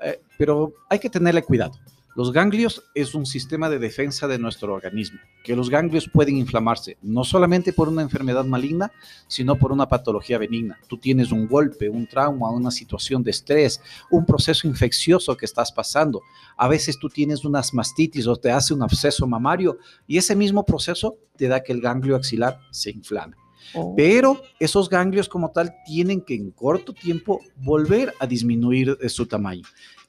Eh, 0.03 0.19
pero 0.37 0.73
hay 0.89 0.99
que 0.99 1.09
tenerle 1.09 1.41
cuidado. 1.41 1.71
Los 2.15 2.31
ganglios 2.31 2.81
es 2.93 3.13
un 3.13 3.25
sistema 3.25 3.69
de 3.69 3.77
defensa 3.77 4.25
de 4.25 4.39
nuestro 4.39 4.73
organismo, 4.73 5.19
que 5.43 5.53
los 5.53 5.69
ganglios 5.69 6.07
pueden 6.07 6.37
inflamarse 6.37 6.97
no 7.01 7.25
solamente 7.25 7.73
por 7.73 7.89
una 7.89 8.03
enfermedad 8.03 8.45
maligna, 8.45 8.93
sino 9.27 9.57
por 9.57 9.73
una 9.73 9.89
patología 9.89 10.37
benigna. 10.37 10.79
Tú 10.87 10.97
tienes 10.97 11.33
un 11.33 11.45
golpe, 11.45 11.89
un 11.89 12.07
trauma, 12.07 12.51
una 12.51 12.71
situación 12.71 13.21
de 13.21 13.31
estrés, 13.31 13.81
un 14.09 14.25
proceso 14.25 14.65
infeccioso 14.65 15.35
que 15.35 15.45
estás 15.45 15.73
pasando. 15.73 16.21
A 16.55 16.69
veces 16.69 16.97
tú 16.97 17.09
tienes 17.09 17.43
unas 17.43 17.73
mastitis 17.73 18.27
o 18.27 18.37
te 18.37 18.49
hace 18.49 18.73
un 18.73 18.81
absceso 18.81 19.27
mamario 19.27 19.77
y 20.07 20.17
ese 20.17 20.37
mismo 20.37 20.65
proceso 20.65 21.17
te 21.35 21.49
da 21.49 21.63
que 21.63 21.73
el 21.73 21.81
ganglio 21.81 22.15
axilar 22.15 22.61
se 22.71 22.91
inflame. 22.91 23.35
Oh. 23.73 23.93
Pero 23.93 24.41
esos 24.57 24.89
ganglios 24.89 25.27
como 25.27 25.51
tal 25.51 25.75
tienen 25.85 26.21
que 26.21 26.35
en 26.35 26.51
corto 26.51 26.93
tiempo 26.93 27.41
volver 27.57 28.13
a 28.19 28.25
disminuir 28.25 28.97
eh, 29.01 29.09
su 29.09 29.25
tamaño. 29.25 29.63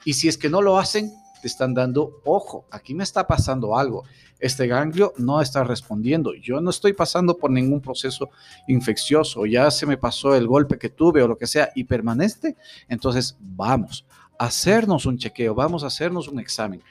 Y 0.05 0.13
si 0.13 0.29
es 0.29 0.37
que 0.37 0.49
no 0.49 0.61
lo 0.61 0.77
hacen, 0.77 1.11
te 1.41 1.47
están 1.47 1.73
dando, 1.73 2.21
ojo, 2.25 2.65
aquí 2.71 2.93
me 2.93 3.03
está 3.03 3.25
pasando 3.27 3.77
algo. 3.77 4.03
Este 4.39 4.67
ganglio 4.67 5.13
no 5.17 5.41
está 5.41 5.63
respondiendo. 5.63 6.33
Yo 6.35 6.61
no 6.61 6.69
estoy 6.69 6.93
pasando 6.93 7.37
por 7.37 7.51
ningún 7.51 7.81
proceso 7.81 8.29
infeccioso. 8.67 9.45
Ya 9.45 9.71
se 9.71 9.85
me 9.85 9.97
pasó 9.97 10.35
el 10.35 10.47
golpe 10.47 10.77
que 10.77 10.89
tuve 10.89 11.23
o 11.23 11.27
lo 11.27 11.37
que 11.37 11.47
sea 11.47 11.71
y 11.75 11.83
permanece. 11.83 12.55
Entonces, 12.87 13.37
vamos 13.39 14.05
a 14.37 14.45
hacernos 14.45 15.05
un 15.05 15.17
chequeo, 15.17 15.55
vamos 15.55 15.83
a 15.83 15.87
hacernos 15.87 16.27
un 16.27 16.39
examen. 16.39 16.81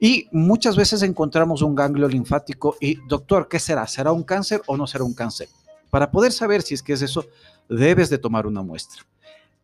Y 0.00 0.28
muchas 0.32 0.76
veces 0.76 1.02
encontramos 1.02 1.62
un 1.62 1.74
ganglio 1.74 2.08
linfático 2.08 2.76
y, 2.80 2.98
doctor, 3.06 3.48
¿qué 3.48 3.58
será? 3.58 3.86
¿Será 3.86 4.12
un 4.12 4.22
cáncer 4.22 4.62
o 4.66 4.76
no 4.76 4.86
será 4.86 5.04
un 5.04 5.14
cáncer? 5.14 5.48
Para 5.90 6.10
poder 6.10 6.32
saber 6.32 6.62
si 6.62 6.74
es 6.74 6.82
que 6.82 6.92
es 6.92 7.02
eso, 7.02 7.24
debes 7.68 8.10
de 8.10 8.18
tomar 8.18 8.46
una 8.46 8.62
muestra. 8.62 9.02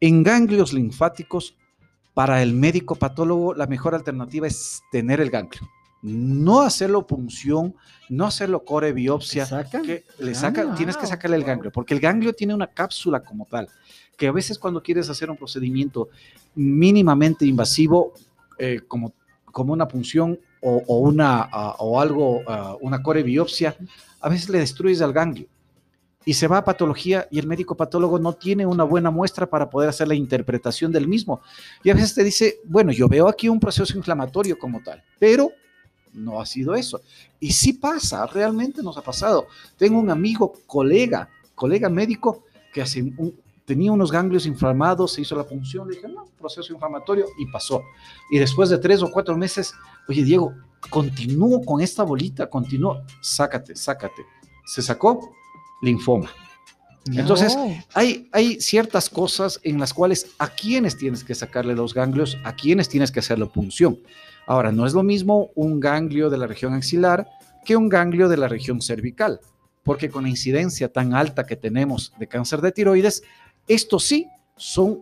En 0.01 0.23
ganglios 0.23 0.73
linfáticos, 0.73 1.57
para 2.15 2.43
el 2.43 2.55
médico 2.55 2.97
patólogo, 2.97 3.55
la 3.55 3.67
mejor 3.67 3.95
alternativa 3.95 4.47
es 4.47 4.83
tener 4.91 5.21
el 5.21 5.31
ganglio. 5.31 5.69
No 6.03 6.63
hacerlo 6.63 7.07
punción, 7.07 7.75
no 8.09 8.27
hacerlo 8.27 8.65
core 8.65 8.93
biopsia, 8.93 9.47
¿Sacan? 9.47 9.83
que 9.83 10.05
le 10.19 10.35
saca, 10.35 10.63
Ah, 10.69 10.75
tienes 10.75 10.97
que 10.97 11.07
sacarle 11.07 11.37
el 11.37 11.45
ganglio, 11.45 11.71
porque 11.71 11.95
el 11.95 12.01
ganglio 12.01 12.33
tiene 12.33 12.55
una 12.55 12.67
cápsula 12.67 13.21
como 13.21 13.47
tal, 13.47 13.69
que 14.17 14.27
a 14.27 14.33
veces 14.33 14.59
cuando 14.59 14.83
quieres 14.83 15.11
hacer 15.11 15.31
un 15.31 15.37
procedimiento 15.37 16.09
mínimamente 16.55 17.45
invasivo, 17.45 18.15
eh, 18.59 18.81
como, 18.89 19.13
como 19.45 19.73
una 19.73 19.87
punción 19.87 20.39
o, 20.63 20.83
o 20.87 20.99
una, 20.99 21.49
ah, 21.53 21.77
o 21.79 22.01
algo, 22.01 22.41
ah, 22.47 22.77
una 22.81 23.03
core 23.03 23.23
biopsia, 23.23 23.77
a 24.21 24.29
veces 24.29 24.49
le 24.49 24.59
destruyes 24.59 25.03
al 25.03 25.13
ganglio 25.13 25.47
y 26.25 26.35
se 26.35 26.47
va 26.47 26.59
a 26.59 26.65
patología 26.65 27.27
y 27.31 27.39
el 27.39 27.47
médico 27.47 27.77
patólogo 27.77 28.19
no 28.19 28.35
tiene 28.35 28.67
una 28.67 28.85
buena 28.85 29.11
muestra 29.11 29.49
para 29.49 29.71
poder 29.71 29.89
hacer 29.89 30.07
la 30.07 30.15
interpretación 30.15 30.93
del 30.93 31.09
mismo. 31.09 31.41
Y 31.83 31.91
a 31.91 31.95
veces 31.95 32.15
te 32.15 32.23
dice, 32.23 32.61
bueno, 32.65 32.93
yo 32.93 33.09
veo 33.09 33.29
aquí 33.29 33.49
un 33.49 33.59
proceso 33.59 33.97
inflamatorio 33.97 34.59
como 34.59 34.83
tal, 34.83 35.03
pero 35.19 35.51
no 36.13 36.41
ha 36.41 36.47
sido 36.47 36.75
eso. 36.75 37.01
Y 37.39 37.53
sí 37.53 37.73
pasa, 37.73 38.27
realmente 38.27 38.83
nos 38.83 38.99
ha 38.99 39.03
pasado. 39.03 39.47
Tengo 39.77 39.99
un 39.99 40.11
amigo, 40.11 40.53
colega, 40.67 41.29
colega 41.55 41.89
médico, 41.89 42.45
que 42.73 42.85
tenía 43.65 43.93
unos 43.93 44.13
ganglios 44.13 44.47
inflamados, 44.47 45.13
se 45.13 45.23
hizo 45.23 45.37
la 45.37 45.45
punción, 45.45 45.89
le 45.89 45.97
dije, 45.97 46.09
no, 46.09 46.27
proceso 46.39 46.73
inflamatorio 46.73 47.27
y 47.39 47.47
pasó. 47.47 47.83
Y 48.31 48.39
después 48.39 48.69
de 48.69 48.79
tres 48.79 49.03
o 49.03 49.11
cuatro 49.11 49.37
meses, 49.37 49.73
oye 50.09 50.23
Diego, 50.23 50.55
continúo 50.91 51.65
con 51.65 51.81
esta 51.81 52.03
bolita, 52.03 52.49
continúo, 52.49 53.03
sácate, 53.21 53.75
sácate. 53.75 54.25
Se 54.67 54.83
sacó 54.83 55.33
linfoma. 55.83 56.31
Entonces, 57.07 57.57
hay, 57.95 58.29
hay 58.33 58.61
ciertas 58.61 59.09
cosas 59.09 59.59
en 59.63 59.81
las 59.81 59.95
cuales 59.95 60.33
a 60.39 60.49
quienes 60.49 60.97
tienes 60.97 61.25
que 61.25 61.35
sacarle 61.35 61.75
los 61.75 61.95
ganglios, 61.95 62.37
a 62.45 62.55
quienes 62.55 62.89
tienes 62.89 63.11
que 63.11 63.21
hacer 63.21 63.39
la 63.39 63.47
punción. 63.47 63.99
Ahora, 64.47 64.71
no 64.71 64.87
es 64.87 64.93
lo 64.93 65.03
mismo 65.03 65.51
un 65.55 65.81
ganglio 65.81 66.31
de 66.31 66.39
la 66.39 66.47
región 66.47 66.75
axilar 66.75 67.27
que 67.65 67.77
un 67.77 67.89
ganglio 67.89 68.29
de 68.29 68.37
la 68.37 68.49
región 68.49 68.81
cervical, 68.81 69.41
porque 69.83 70.11
con 70.11 70.25
la 70.25 70.29
incidencia 70.29 70.93
tan 70.93 71.15
alta 71.15 71.47
que 71.47 71.57
tenemos 71.57 72.13
de 72.19 72.27
cáncer 72.27 72.61
de 72.61 72.73
tiroides, 72.73 73.23
estos 73.67 74.05
sí 74.05 74.27
son, 74.57 75.01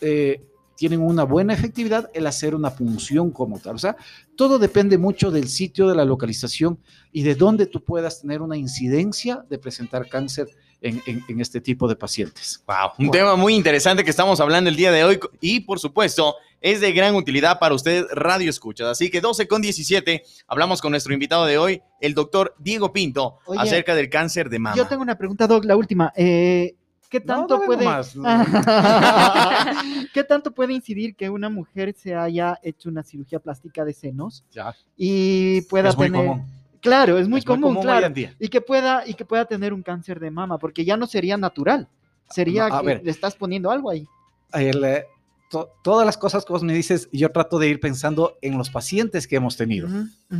eh, 0.00 0.44
tienen 0.80 1.02
una 1.02 1.24
buena 1.24 1.52
efectividad 1.52 2.08
el 2.14 2.26
hacer 2.26 2.54
una 2.54 2.74
punción 2.74 3.30
como 3.32 3.58
tal. 3.58 3.74
O 3.74 3.78
sea, 3.78 3.96
todo 4.34 4.58
depende 4.58 4.96
mucho 4.96 5.30
del 5.30 5.46
sitio, 5.50 5.86
de 5.86 5.94
la 5.94 6.06
localización 6.06 6.78
y 7.12 7.22
de 7.22 7.34
dónde 7.34 7.66
tú 7.66 7.84
puedas 7.84 8.22
tener 8.22 8.40
una 8.40 8.56
incidencia 8.56 9.44
de 9.50 9.58
presentar 9.58 10.08
cáncer 10.08 10.48
en, 10.80 11.02
en- 11.04 11.22
en 11.28 11.38
este 11.42 11.60
tipo 11.60 11.86
de 11.86 11.96
pacientes. 11.96 12.64
Wow, 12.66 12.92
un 12.98 13.10
tema 13.10 13.36
muy 13.36 13.54
interesante 13.54 14.02
que 14.04 14.08
estamos 14.10 14.40
hablando 14.40 14.70
el 14.70 14.76
día 14.76 14.90
de 14.90 15.04
hoy 15.04 15.20
y 15.42 15.60
por 15.60 15.78
supuesto 15.78 16.34
es 16.62 16.80
de 16.80 16.92
gran 16.92 17.14
utilidad 17.14 17.58
para 17.58 17.74
usted 17.74 18.06
radio 18.12 18.48
escuchas. 18.48 18.86
Así 18.86 19.10
que 19.10 19.20
12 19.20 19.46
con 19.48 19.60
17 19.60 20.22
hablamos 20.48 20.80
con 20.80 20.92
nuestro 20.92 21.12
invitado 21.12 21.44
de 21.44 21.58
hoy, 21.58 21.82
el 22.00 22.14
doctor 22.14 22.54
Diego 22.58 22.90
Pinto, 22.90 23.36
Oye, 23.44 23.60
acerca 23.60 23.94
del 23.94 24.08
cáncer 24.08 24.48
de 24.48 24.58
mama. 24.58 24.76
Yo 24.76 24.86
tengo 24.86 25.02
una 25.02 25.18
pregunta, 25.18 25.46
Doc, 25.46 25.66
la 25.66 25.76
última. 25.76 26.10
Eh, 26.16 26.76
¿Qué 27.10 27.20
tanto 27.20 27.60
puede... 27.66 27.84
¿Qué 30.14 30.24
tanto 30.24 30.52
puede 30.52 30.72
incidir 30.72 31.14
que 31.16 31.28
una 31.28 31.48
mujer 31.48 31.94
se 31.96 32.14
haya 32.14 32.58
hecho 32.62 32.88
una 32.88 33.02
cirugía 33.02 33.40
plástica 33.40 33.84
de 33.84 33.92
senos 33.92 34.44
Ya, 34.52 34.74
y 34.96 35.62
pueda 35.62 35.90
es 35.90 35.96
muy 35.96 36.06
tener... 36.06 36.26
común. 36.26 36.46
Claro, 36.80 37.18
es 37.18 37.28
muy 37.28 37.40
Es 37.40 37.44
común, 37.44 37.76
hoy 37.76 37.82
claro. 37.82 38.06
en 38.06 38.14
día. 38.14 38.34
Y 38.38 38.48
que 38.48 38.62
pueda 38.62 39.02
y 39.06 39.12
que 39.12 39.26
pueda 39.26 39.44
tener 39.44 39.74
un 39.74 39.82
cáncer 39.82 40.18
de 40.18 40.30
mama, 40.30 40.56
porque 40.56 40.82
ya 40.84 40.96
no 40.96 41.06
sería 41.06 41.36
natural. 41.36 41.88
Sería 42.30 42.68
No, 42.68 42.76
a 42.76 42.80
que 42.80 42.86
ver. 42.86 43.02
le 43.04 43.10
estás 43.10 43.34
poniendo 43.34 43.70
algo 43.70 43.90
ahí. 43.90 44.06
El, 44.54 44.82
eh, 44.84 45.04
to- 45.50 45.68
todas 45.82 46.06
las 46.06 46.16
cosas 46.16 46.42
que 46.44 46.52
vos 46.54 46.62
me 46.62 46.72
dices, 46.72 47.10
yo 47.12 47.30
trato 47.32 47.58
de 47.58 47.68
ir 47.68 47.80
pensando 47.80 48.38
en 48.40 48.56
los 48.56 48.70
pacientes 48.70 49.26
que 49.26 49.36
hemos 49.36 49.58
tenido. 49.58 49.88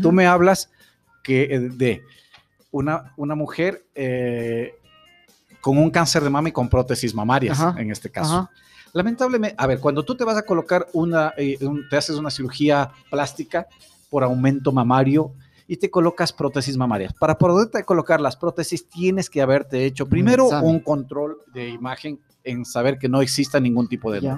Tú 0.01 0.13
me 0.13 0.27
hablas 0.27 0.71
que, 1.23 1.43
eh, 1.43 1.59
de 1.61 2.03
una, 2.71 3.13
una 3.19 3.35
mujer 3.35 3.85
eh, 3.95 4.73
con 5.61 5.79
un 5.79 5.91
cáncer 5.91 6.23
de 6.25 6.31
mama 6.31 6.49
y 6.49 6.53
con 6.53 6.69
prótesis 6.69 7.15
mamarias, 7.15 7.61
Ajá, 7.61 7.81
en 7.81 7.91
este 7.91 8.11
caso. 8.11 8.33
Ajá. 8.35 8.51
Lamentablemente, 8.93 9.55
a 9.59 9.67
ver, 9.67 9.79
cuando 9.79 10.05
tú 10.05 10.17
te 10.17 10.25
vas 10.25 10.37
a 10.37 10.43
colocar 10.43 10.87
una, 10.93 11.33
eh, 11.37 11.57
un- 11.61 11.89
te 11.89 11.97
haces 11.97 12.17
una 12.17 12.31
cirugía 12.31 12.91
plástica 13.11 13.67
por 14.09 14.25
aumento 14.25 14.73
mamario 14.73 15.33
y 15.69 15.77
te 15.77 15.89
colocas 15.91 16.33
prótesis 16.33 16.77
mamarias. 16.77 17.13
Para 17.15 17.39
poderte 17.39 17.85
colocar 17.85 18.21
las 18.21 18.37
prótesis 18.37 18.89
tienes 18.89 19.31
que 19.31 19.41
haberte 19.41 19.85
hecho 19.85 20.07
primero 20.09 20.47
examen. 20.47 20.69
un 20.71 20.81
control 20.81 21.39
de 21.55 21.69
imagen 21.69 22.19
en 22.43 22.65
saber 22.65 22.99
que 22.99 23.09
no 23.09 23.23
exista 23.23 23.61
ningún 23.61 23.87
tipo 23.89 24.11
de. 24.11 24.37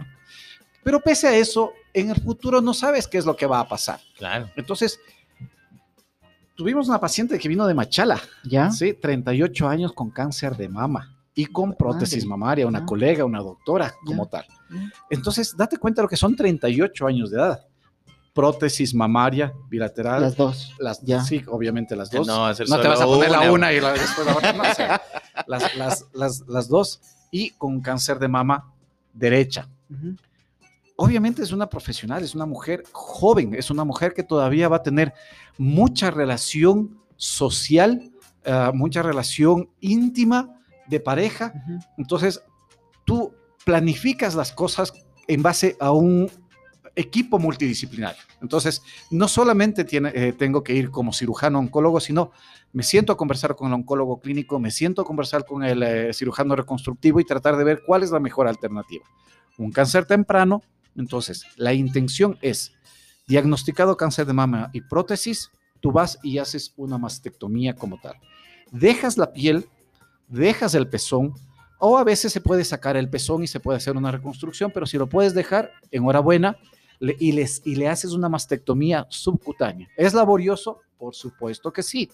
Pero 0.85 1.01
pese 1.01 1.29
a 1.29 1.37
eso, 1.37 1.73
en 1.95 2.11
el 2.11 2.21
futuro 2.21 2.61
no 2.61 2.75
sabes 2.75 3.07
qué 3.07 3.17
es 3.17 3.25
lo 3.25 3.37
que 3.37 3.47
va 3.47 3.61
a 3.61 3.69
pasar. 3.69 4.01
Claro. 4.19 4.51
Entonces, 4.57 4.99
tuvimos 6.63 6.87
una 6.89 7.01
paciente 7.01 7.39
que 7.41 7.49
vino 7.49 7.67
de 7.67 7.75
Machala, 7.75 8.21
¿Ya? 8.45 8.71
¿sí? 8.71 8.93
38 8.95 9.69
años 9.69 9.93
con 9.93 10.11
cáncer 10.11 10.57
de 10.57 10.69
mama 10.69 11.19
y 11.35 11.47
con 11.47 11.75
prótesis 11.75 12.25
Madre. 12.25 12.29
mamaria, 12.29 12.67
una 12.69 12.87
colega, 12.87 13.25
una 13.25 13.41
doctora 13.41 13.93
como 14.07 14.25
Ya. 14.27 14.31
tal. 14.31 14.47
Entonces, 15.11 15.55
date 15.57 15.77
cuenta 15.79 16.03
lo 16.03 16.09
que 16.09 16.17
son 16.17 16.37
38 16.37 17.07
años 17.07 17.31
de 17.31 17.39
edad. 17.39 17.67
Prótesis 18.33 18.95
mamaria 18.95 19.53
bilateral. 19.69 20.23
Las 20.23 20.37
dos. 20.37 20.73
las, 20.79 21.03
ya. 21.03 21.23
Sí, 21.25 21.43
obviamente 21.49 21.97
las 21.97 22.11
dos. 22.11 22.27
No, 22.27 22.49
No 22.49 22.55
te 22.55 22.89
vas 22.89 23.01
a 23.01 23.05
poner 23.07 23.31
la 23.31 23.51
una. 23.51 23.73
y 23.73 23.81
la, 23.81 23.93
después 23.93 24.25
la 24.27 24.37
otra. 24.37 24.53
No, 24.53 24.63
o 24.63 24.75
sea, 24.75 25.03
las, 25.47 25.77
las, 25.77 26.07
las, 26.15 26.41
las 26.47 26.69
dos. 26.69 27.01
Y 27.31 27.51
con 27.51 27.81
cáncer 27.81 28.19
de 28.19 28.29
mama 28.29 28.73
derecha. 29.13 29.69
Ujú. 29.91 30.17
Obviamente 30.97 31.43
es 31.43 31.53
una 31.53 31.69
profesional, 31.69 32.23
es 32.23 32.35
una 32.35 32.47
mujer 32.47 32.85
joven, 32.93 33.55
es 33.55 33.71
una 33.71 33.85
mujer 33.85 34.15
que 34.15 34.23
todavía 34.23 34.69
va 34.69 34.77
a 34.77 34.83
tener 34.83 35.13
mucha 35.59 36.11
relación 36.11 36.99
social, 37.17 38.11
ah, 38.45 38.73
mucha 38.75 39.03
relación 39.03 39.71
íntima 39.81 40.61
de 40.87 41.01
pareja. 41.01 41.53
Entonces, 41.97 42.43
tú 43.05 43.35
planificas 43.65 44.35
las 44.35 44.53
cosas 44.53 44.93
en 45.29 45.43
base 45.43 45.77
a 45.81 45.93
un 45.93 46.31
equipo 46.95 47.39
multidisciplinario. 47.39 48.21
Entonces, 48.41 48.83
no 49.11 49.29
solamente 49.29 49.85
tiene, 49.85 50.13
eh, 50.15 50.33
tengo 50.33 50.63
que 50.63 50.75
ir 50.75 50.91
como 50.91 51.13
cirujano 51.13 51.59
oncólogo, 51.59 52.01
sino 52.01 52.33
me 52.73 52.83
siento 52.83 53.13
a 53.13 53.17
conversar 53.17 53.55
con 53.57 53.69
el 53.69 53.75
oncólogo 53.75 54.21
clínico, 54.21 54.59
me 54.59 54.71
siento 54.71 55.03
a 55.03 55.05
conversar 55.05 55.45
con 55.47 55.65
el 55.65 55.83
eh, 55.83 56.13
cirujano 56.13 56.57
reconstructivo 56.57 57.21
y 57.21 57.25
tratar 57.25 57.57
de 57.57 57.65
ver 57.65 57.83
cuál 57.87 58.03
es 58.03 58.11
la 58.11 58.21
mejor 58.21 58.47
alternativa. 58.47 59.05
Un 59.59 59.71
cáncer 59.71 60.05
temprano, 60.07 60.63
entonces, 60.97 61.45
la 61.57 61.73
intención 61.73 62.39
es 62.43 62.73
diagnosticado 63.27 63.97
cáncer 63.97 64.27
de 64.27 64.33
mama 64.33 64.71
y 64.73 64.81
prótesis, 64.81 65.51
tú 65.81 65.93
vas 65.93 66.19
y 66.23 66.39
haces 66.39 66.73
una 66.77 66.99
mastectomía 66.99 67.75
como 67.75 67.99
tal. 68.01 68.15
Dejas 68.71 69.17
la 69.17 69.33
piel, 69.33 69.69
dejas 70.29 70.75
el 70.75 70.89
pezón, 70.89 71.35
o 71.79 71.99
a 71.99 72.05
veces 72.05 72.33
se 72.33 72.41
puede 72.41 72.65
sacar 72.65 72.97
el 72.97 73.11
pezón 73.11 73.43
y 73.43 73.47
se 73.47 73.61
puede 73.61 73.79
hacer 73.79 73.97
una 73.97 74.13
reconstrucción, 74.13 74.71
pero 74.73 74.87
si 74.87 74.99
lo 74.99 75.09
puedes 75.09 75.35
dejar, 75.35 75.73
enhorabuena, 75.91 76.57
y, 77.01 77.33
les, 77.33 77.61
y 77.65 77.75
le 77.75 77.89
haces 77.89 78.13
una 78.13 78.29
mastectomía 78.29 79.07
subcutánea. 79.11 79.89
¿Es 79.97 80.15
laborioso? 80.15 80.81
Por 80.97 81.17
supuesto 81.17 81.73
que 81.73 81.83
sí. 81.83 82.09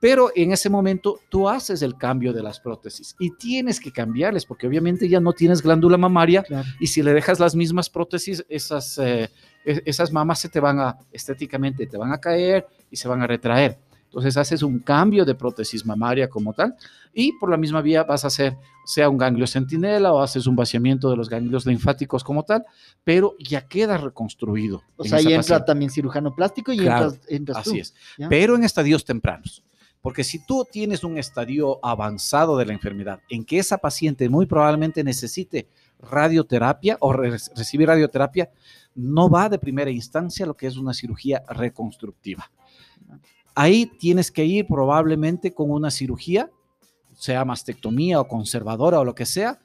Pero 0.00 0.30
en 0.36 0.52
ese 0.52 0.70
momento 0.70 1.18
tú 1.28 1.48
haces 1.48 1.82
el 1.82 1.96
cambio 1.96 2.32
de 2.32 2.42
las 2.42 2.60
prótesis 2.60 3.16
y 3.18 3.30
tienes 3.36 3.80
que 3.80 3.90
cambiarles 3.90 4.46
porque 4.46 4.66
obviamente 4.68 5.08
ya 5.08 5.18
no 5.18 5.32
tienes 5.32 5.60
glándula 5.60 5.96
mamaria 5.96 6.42
Claro. 6.44 6.68
y 6.78 6.86
si 6.86 7.02
le 7.02 7.12
dejas 7.12 7.40
las 7.40 7.56
mismas 7.56 7.90
prótesis, 7.90 8.44
esas, 8.48 8.96
eh, 8.98 9.28
e- 9.64 9.82
esas 9.84 10.12
mamas 10.12 10.38
se 10.38 10.48
te 10.48 10.60
van 10.60 10.78
a, 10.78 10.96
estéticamente, 11.12 11.86
te 11.86 11.96
van 11.96 12.12
a 12.12 12.18
caer 12.18 12.66
y 12.90 12.96
se 12.96 13.08
van 13.08 13.22
a 13.22 13.26
retraer. 13.26 13.78
Entonces 14.04 14.36
haces 14.38 14.62
un 14.62 14.78
cambio 14.78 15.24
de 15.26 15.34
prótesis 15.34 15.84
mamaria 15.84 16.28
como 16.30 16.54
tal 16.54 16.74
y 17.12 17.32
por 17.32 17.50
la 17.50 17.56
misma 17.58 17.82
vía 17.82 18.04
vas 18.04 18.24
a 18.24 18.28
hacer, 18.28 18.56
sea 18.86 19.10
un 19.10 19.18
ganglio 19.18 19.46
centinela 19.46 20.12
o 20.14 20.22
haces 20.22 20.46
un 20.46 20.56
vaciamiento 20.56 21.10
de 21.10 21.16
los 21.16 21.28
ganglios 21.28 21.66
linfáticos 21.66 22.24
como 22.24 22.42
tal, 22.44 22.64
pero 23.04 23.34
ya 23.38 23.66
queda 23.66 23.98
reconstruido. 23.98 24.82
O 24.96 25.04
sea, 25.04 25.18
ahí 25.18 25.32
entra 25.34 25.62
también 25.64 25.90
cirujano 25.90 26.34
plástico 26.34 26.72
y 26.72 26.78
Claro, 26.78 27.06
entras, 27.08 27.20
entras 27.28 27.64
tú. 27.64 27.70
Así 27.70 27.80
es. 27.80 27.94
¿ya? 28.16 28.28
Pero 28.30 28.54
en 28.54 28.64
estadios 28.64 29.04
tempranos. 29.04 29.62
Porque 30.00 30.24
si 30.24 30.44
tú 30.44 30.64
tienes 30.70 31.02
un 31.04 31.18
estadio 31.18 31.78
avanzado 31.84 32.56
de 32.56 32.66
la 32.66 32.72
enfermedad 32.72 33.20
en 33.28 33.44
que 33.44 33.58
esa 33.58 33.78
paciente 33.78 34.28
muy 34.28 34.46
probablemente 34.46 35.02
necesite 35.02 35.68
radioterapia 35.98 36.96
o 37.00 37.12
re- 37.12 37.36
recibir 37.56 37.88
radioterapia, 37.88 38.50
no 38.94 39.28
va 39.28 39.48
de 39.48 39.58
primera 39.58 39.90
instancia 39.90 40.46
lo 40.46 40.56
que 40.56 40.66
es 40.66 40.76
una 40.76 40.94
cirugía 40.94 41.42
reconstructiva. 41.48 42.50
Ahí 43.54 43.86
tienes 43.86 44.30
que 44.30 44.44
ir 44.44 44.66
probablemente 44.66 45.52
con 45.52 45.70
una 45.70 45.90
cirugía, 45.90 46.48
sea 47.14 47.44
mastectomía 47.44 48.20
o 48.20 48.28
conservadora 48.28 49.00
o 49.00 49.04
lo 49.04 49.14
que 49.14 49.26
sea, 49.26 49.58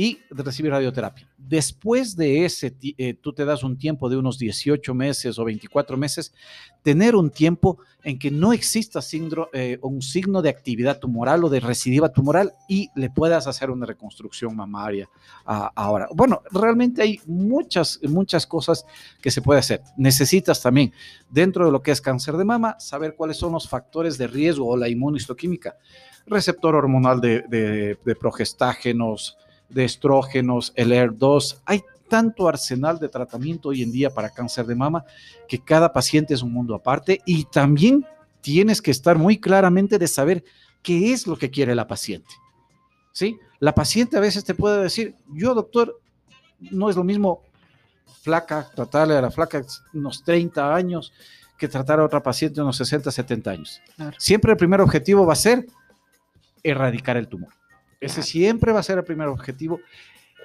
y 0.00 0.18
recibir 0.30 0.70
radioterapia. 0.70 1.28
Después 1.36 2.16
de 2.16 2.46
ese, 2.46 2.74
eh, 2.96 3.12
tú 3.12 3.34
te 3.34 3.44
das 3.44 3.62
un 3.62 3.76
tiempo 3.76 4.08
de 4.08 4.16
unos 4.16 4.38
18 4.38 4.94
meses 4.94 5.38
o 5.38 5.44
24 5.44 5.98
meses, 5.98 6.32
tener 6.82 7.14
un 7.14 7.28
tiempo 7.28 7.76
en 8.02 8.18
que 8.18 8.30
no 8.30 8.54
exista 8.54 9.02
síndro- 9.02 9.50
eh, 9.52 9.78
un 9.82 10.00
signo 10.00 10.40
de 10.40 10.48
actividad 10.48 11.00
tumoral 11.00 11.44
o 11.44 11.50
de 11.50 11.60
recidiva 11.60 12.10
tumoral 12.10 12.54
y 12.66 12.88
le 12.96 13.10
puedas 13.10 13.46
hacer 13.46 13.70
una 13.70 13.84
reconstrucción 13.84 14.56
mamaria 14.56 15.06
ah, 15.44 15.70
ahora. 15.74 16.08
Bueno, 16.14 16.40
realmente 16.50 17.02
hay 17.02 17.20
muchas, 17.26 18.00
muchas 18.04 18.46
cosas 18.46 18.86
que 19.20 19.30
se 19.30 19.42
puede 19.42 19.60
hacer. 19.60 19.82
Necesitas 19.98 20.62
también, 20.62 20.94
dentro 21.28 21.66
de 21.66 21.72
lo 21.72 21.82
que 21.82 21.90
es 21.90 22.00
cáncer 22.00 22.38
de 22.38 22.46
mama, 22.46 22.80
saber 22.80 23.16
cuáles 23.16 23.36
son 23.36 23.52
los 23.52 23.68
factores 23.68 24.16
de 24.16 24.28
riesgo 24.28 24.66
o 24.66 24.78
la 24.78 24.88
inmunistoquímica. 24.88 25.76
Receptor 26.24 26.74
hormonal 26.74 27.20
de 27.20 28.16
progestágenos, 28.18 29.36
de 29.70 29.84
estrógenos, 29.84 30.72
el 30.76 30.92
ER2. 30.92 31.60
Hay 31.64 31.82
tanto 32.08 32.48
arsenal 32.48 32.98
de 32.98 33.08
tratamiento 33.08 33.70
hoy 33.70 33.82
en 33.82 33.92
día 33.92 34.10
para 34.10 34.30
cáncer 34.30 34.66
de 34.66 34.74
mama 34.74 35.04
que 35.48 35.60
cada 35.60 35.92
paciente 35.92 36.34
es 36.34 36.42
un 36.42 36.52
mundo 36.52 36.74
aparte 36.74 37.20
y 37.24 37.44
también 37.44 38.04
tienes 38.40 38.82
que 38.82 38.90
estar 38.90 39.16
muy 39.16 39.38
claramente 39.38 39.98
de 39.98 40.08
saber 40.08 40.44
qué 40.82 41.12
es 41.12 41.26
lo 41.26 41.36
que 41.36 41.50
quiere 41.50 41.74
la 41.74 41.86
paciente. 41.86 42.34
¿Sí? 43.12 43.38
La 43.58 43.74
paciente 43.74 44.16
a 44.16 44.20
veces 44.20 44.44
te 44.44 44.54
puede 44.54 44.82
decir, 44.82 45.14
yo 45.32 45.54
doctor, 45.54 46.00
no 46.58 46.90
es 46.90 46.96
lo 46.96 47.04
mismo 47.04 47.42
flaca, 48.22 48.68
tratarle 48.74 49.16
a 49.16 49.22
la 49.22 49.30
flaca 49.30 49.64
unos 49.94 50.22
30 50.24 50.74
años 50.74 51.12
que 51.58 51.68
tratar 51.68 52.00
a 52.00 52.04
otra 52.04 52.22
paciente 52.22 52.56
de 52.56 52.62
unos 52.62 52.76
60, 52.76 53.10
70 53.10 53.50
años. 53.50 53.80
Claro. 53.96 54.16
Siempre 54.18 54.52
el 54.52 54.56
primer 54.56 54.80
objetivo 54.80 55.26
va 55.26 55.34
a 55.34 55.36
ser 55.36 55.66
erradicar 56.62 57.16
el 57.16 57.28
tumor. 57.28 57.59
Ese 58.00 58.22
siempre 58.22 58.72
va 58.72 58.80
a 58.80 58.84
ser 58.84 58.98
el 58.98 59.04
primer 59.04 59.28
objetivo, 59.28 59.80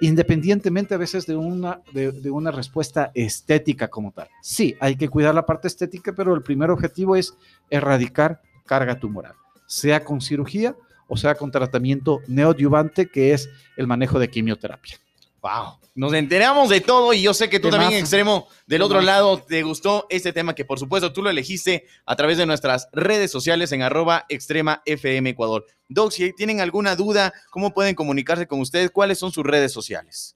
independientemente 0.02 0.94
a 0.94 0.98
veces 0.98 1.26
de 1.26 1.36
una, 1.36 1.82
de, 1.94 2.12
de 2.12 2.30
una 2.30 2.52
respuesta 2.52 3.12
estética 3.13 3.88
como 3.88 4.12
tal. 4.12 4.28
Sí, 4.41 4.76
hay 4.80 4.96
que 4.96 5.10
cuidar 5.10 5.34
la 5.34 5.46
parte 5.46 5.68
estética, 5.68 6.13
pero 6.13 6.36
el 6.36 6.44
primer 6.44 6.70
objetivo 6.70 7.15
es 7.15 7.38
erradicar 7.70 8.41
carga 8.65 9.00
tumoral, 9.00 9.36
sea 9.68 10.04
con 10.04 10.22
cirugía 10.22 10.76
o 11.08 11.18
sea 11.18 11.36
con 11.36 11.52
tratamiento 11.52 12.22
neoadyuvante, 12.28 13.08
que 13.08 13.34
es 13.34 13.50
el 13.78 13.88
manejo 13.88 14.20
de 14.20 14.30
quimioterapia. 14.30 14.98
Wow. 15.45 15.77
Nos 15.93 16.12
enteramos 16.13 16.69
de 16.69 16.81
todo 16.81 17.13
y 17.13 17.21
yo 17.21 17.31
sé 17.36 17.51
que 17.51 17.60
tú 17.60 17.67
Temazo. 17.67 17.84
también, 17.84 18.01
extremo, 18.01 18.47
del 18.65 18.81
otro 18.81 18.99
lado, 18.99 19.38
te 19.38 19.62
gustó 19.62 20.08
este 20.10 20.34
tema 20.34 20.55
que 20.55 20.65
por 20.65 20.79
supuesto 20.79 21.13
tú 21.13 21.21
lo 21.21 21.29
elegiste 21.29 21.86
a 22.03 22.15
través 22.15 22.39
de 22.39 22.47
nuestras 22.47 22.89
redes 22.93 23.29
sociales 23.29 23.71
en 23.71 23.84
arroba 23.84 24.25
extrema 24.27 24.81
FM 24.88 25.29
Ecuador. 25.29 25.67
Doc, 25.88 26.13
si 26.13 26.34
tienen 26.34 26.62
alguna 26.62 26.95
duda, 26.95 27.31
¿cómo 27.51 27.75
pueden 27.75 27.93
comunicarse 27.93 28.47
con 28.47 28.60
ustedes? 28.60 28.89
¿Cuáles 28.89 29.19
son 29.19 29.31
sus 29.31 29.43
redes 29.43 29.71
sociales? 29.71 30.36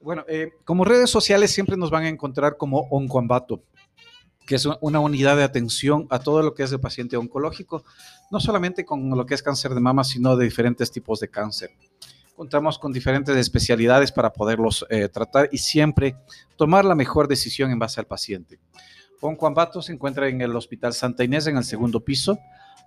Bueno, 0.00 0.22
eh, 0.28 0.50
como 0.64 0.84
redes 0.84 1.08
sociales 1.08 1.50
siempre 1.50 1.78
nos 1.78 1.90
van 1.90 2.04
a 2.04 2.08
encontrar 2.10 2.58
como 2.58 2.88
Oncoambato, 2.90 3.62
que 4.46 4.56
es 4.56 4.68
una 4.82 5.00
unidad 5.00 5.38
de 5.38 5.44
atención 5.44 6.06
a 6.10 6.18
todo 6.18 6.42
lo 6.42 6.52
que 6.52 6.64
es 6.64 6.72
el 6.72 6.80
paciente 6.80 7.16
oncológico, 7.16 7.84
no 8.30 8.38
solamente 8.38 8.84
con 8.84 9.08
lo 9.08 9.24
que 9.24 9.32
es 9.32 9.42
cáncer 9.42 9.72
de 9.72 9.80
mama, 9.80 10.04
sino 10.04 10.36
de 10.36 10.44
diferentes 10.44 10.90
tipos 10.90 11.20
de 11.20 11.30
cáncer. 11.30 11.70
Contamos 12.38 12.78
con 12.78 12.92
diferentes 12.92 13.36
especialidades 13.36 14.12
para 14.12 14.32
poderlos 14.32 14.86
eh, 14.90 15.08
tratar 15.08 15.48
y 15.50 15.58
siempre 15.58 16.14
tomar 16.54 16.84
la 16.84 16.94
mejor 16.94 17.26
decisión 17.26 17.72
en 17.72 17.80
base 17.80 17.98
al 17.98 18.06
paciente. 18.06 18.60
Oncoambato 19.20 19.82
se 19.82 19.92
encuentra 19.92 20.28
en 20.28 20.40
el 20.40 20.54
Hospital 20.54 20.94
Santa 20.94 21.24
Inés, 21.24 21.48
en 21.48 21.56
el 21.56 21.64
segundo 21.64 21.98
piso, 21.98 22.38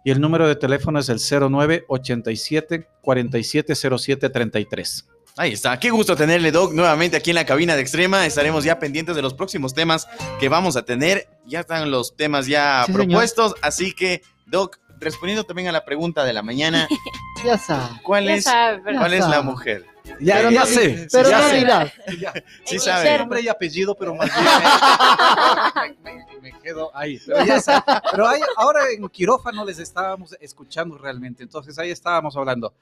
y 0.05 0.11
el 0.11 0.21
número 0.21 0.47
de 0.47 0.55
teléfono 0.55 0.99
es 0.99 1.09
el 1.09 1.19
09 1.19 1.83
87 1.89 2.87
4707 3.01 4.29
33. 4.29 5.07
Ahí 5.35 5.51
está. 5.51 5.77
Qué 5.77 5.89
gusto 5.89 6.15
tenerle, 6.15 6.53
Doc, 6.53 6.71
nuevamente 6.71 7.17
aquí 7.17 7.31
en 7.31 7.35
la 7.35 7.45
cabina 7.45 7.75
de 7.75 7.81
Extrema. 7.81 8.25
Estaremos 8.25 8.63
ya 8.63 8.79
pendientes 8.79 9.17
de 9.17 9.21
los 9.21 9.33
próximos 9.33 9.73
temas 9.73 10.07
que 10.39 10.47
vamos 10.47 10.77
a 10.77 10.85
tener. 10.85 11.27
Ya 11.45 11.59
están 11.59 11.91
los 11.91 12.15
temas 12.15 12.47
ya 12.47 12.83
Sí, 12.85 12.93
señor. 12.93 13.07
propuestos, 13.07 13.55
así 13.61 13.91
que, 13.91 14.21
Doc, 14.45 14.77
respondiendo 15.01 15.43
también 15.43 15.67
a 15.67 15.71
la 15.73 15.83
pregunta 15.83 16.23
de 16.23 16.31
la 16.33 16.41
mañana, 16.43 16.87
Ya 17.45 17.57
sabe. 17.57 17.99
¿cuál 18.03 18.25
Ya 18.25 18.35
es, 18.35 18.43
sabe, 18.43 18.81
cuál 18.83 19.13
es 19.13 19.19
Ya 19.21 19.27
la 19.27 19.35
sabe. 19.37 19.43
mujer? 19.43 19.85
Ya, 20.19 20.35
Pero 20.37 20.51
ya 20.51 20.59
no- 20.61 20.65
sé. 20.67 21.07
Pero 21.11 21.29
ya 21.29 21.41
no 21.41 21.49
sé. 21.49 21.57
dirás. 21.57 21.91
Sí 22.65 22.75
En 22.75 22.79
sabe. 22.81 23.17
Nombre 23.19 23.41
y 23.41 23.47
apellido, 23.49 23.95
pero 23.95 24.13
más 24.15 24.29
bien 24.33 24.45
me, 26.03 26.13
me- 26.13 26.41
me 26.51 26.59
quedo 26.59 26.95
ahí. 26.95 27.19
Pero, 27.25 27.43
ya 27.45 27.59
sé. 27.59 27.71
Pero 28.11 28.27
ahí- 28.27 28.41
ahora 28.57 28.81
en 28.91 29.07
quirófano 29.09 29.65
les 29.65 29.79
estábamos 29.79 30.35
escuchando 30.39 30.97
realmente. 30.97 31.43
Entonces 31.43 31.77
ahí 31.79 31.91
estábamos 31.91 32.35
hablando 32.37 32.73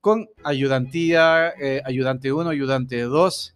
con 0.00 0.28
ayudantía, 0.44 1.50
eh, 1.60 1.80
ayudante 1.84 2.32
1, 2.32 2.50
ayudante 2.50 3.00
2, 3.02 3.54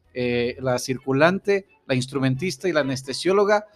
la 0.58 0.78
circulante, 0.78 1.66
la 1.86 1.94
instrumentista 1.94 2.68
y 2.68 2.72
la 2.72 2.80
anestesióloga. 2.80 3.66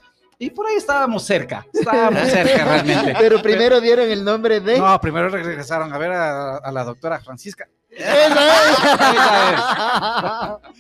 Y 0.43 0.49
por 0.51 0.67
ahí 0.67 0.77
estábamos 0.77 1.23
cerca. 1.23 1.67
Estábamos 1.71 2.23
cerca 2.31 2.65
realmente. 2.65 3.15
Pero 3.19 3.43
primero 3.43 3.79
dieron 3.79 4.09
el 4.11 4.25
nombre 4.25 4.61
de. 4.61 4.79
No, 4.79 4.99
primero 4.99 5.29
regresaron 5.29 5.93
a 5.93 5.99
ver 5.99 6.13
a, 6.13 6.57
a 6.57 6.73
la 6.73 6.83
doctora 6.83 7.21
Francisca. 7.21 7.69
Esa 7.91 8.11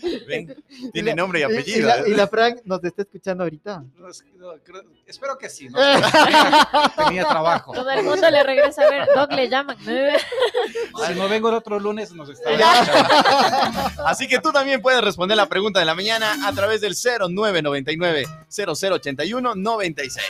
es. 0.03 0.27
Ven, 0.27 0.57
tiene 0.93 1.15
nombre 1.15 1.41
y 1.41 1.43
apellido. 1.43 1.79
Y, 1.79 1.83
la, 1.83 1.97
¿eh? 1.99 2.05
y 2.07 2.15
la 2.15 2.29
Fran 2.29 2.61
nos 2.65 2.83
está 2.85 3.03
escuchando 3.03 3.45
ahorita. 3.45 3.83
No, 3.97 4.09
es- 4.09 4.25
no, 4.37 4.53
creo- 4.65 4.83
espero 5.07 5.37
que 5.37 5.49
sí. 5.51 5.69
¿no? 5.69 5.79
Tenía 7.07 7.27
trabajo. 7.27 7.73
Todo 7.73 7.91
el 7.91 8.05
mundo 8.05 8.31
le 8.31 8.43
regresa 8.43 8.83
a 8.87 8.91
ver. 8.91 9.09
Doc 9.15 9.33
le 9.33 9.49
llaman. 9.49 9.77
Si 9.79 11.15
no 11.19 11.29
vengo 11.29 11.49
el 11.49 11.57
otro 11.57 11.79
lunes, 11.81 12.13
nos 12.13 12.29
está 12.31 12.51
Así 14.07 14.29
que 14.29 14.39
tú 14.39 14.53
también 14.53 14.81
puedes 14.81 15.01
responder 15.03 15.37
la 15.37 15.47
pregunta 15.47 15.81
de 15.81 15.87
la 15.87 15.95
mañana 15.95 16.47
a 16.47 16.53
través 16.53 16.81
del 16.81 16.95
0999 16.95 18.27
0081 18.49 19.55
96. 19.57 20.25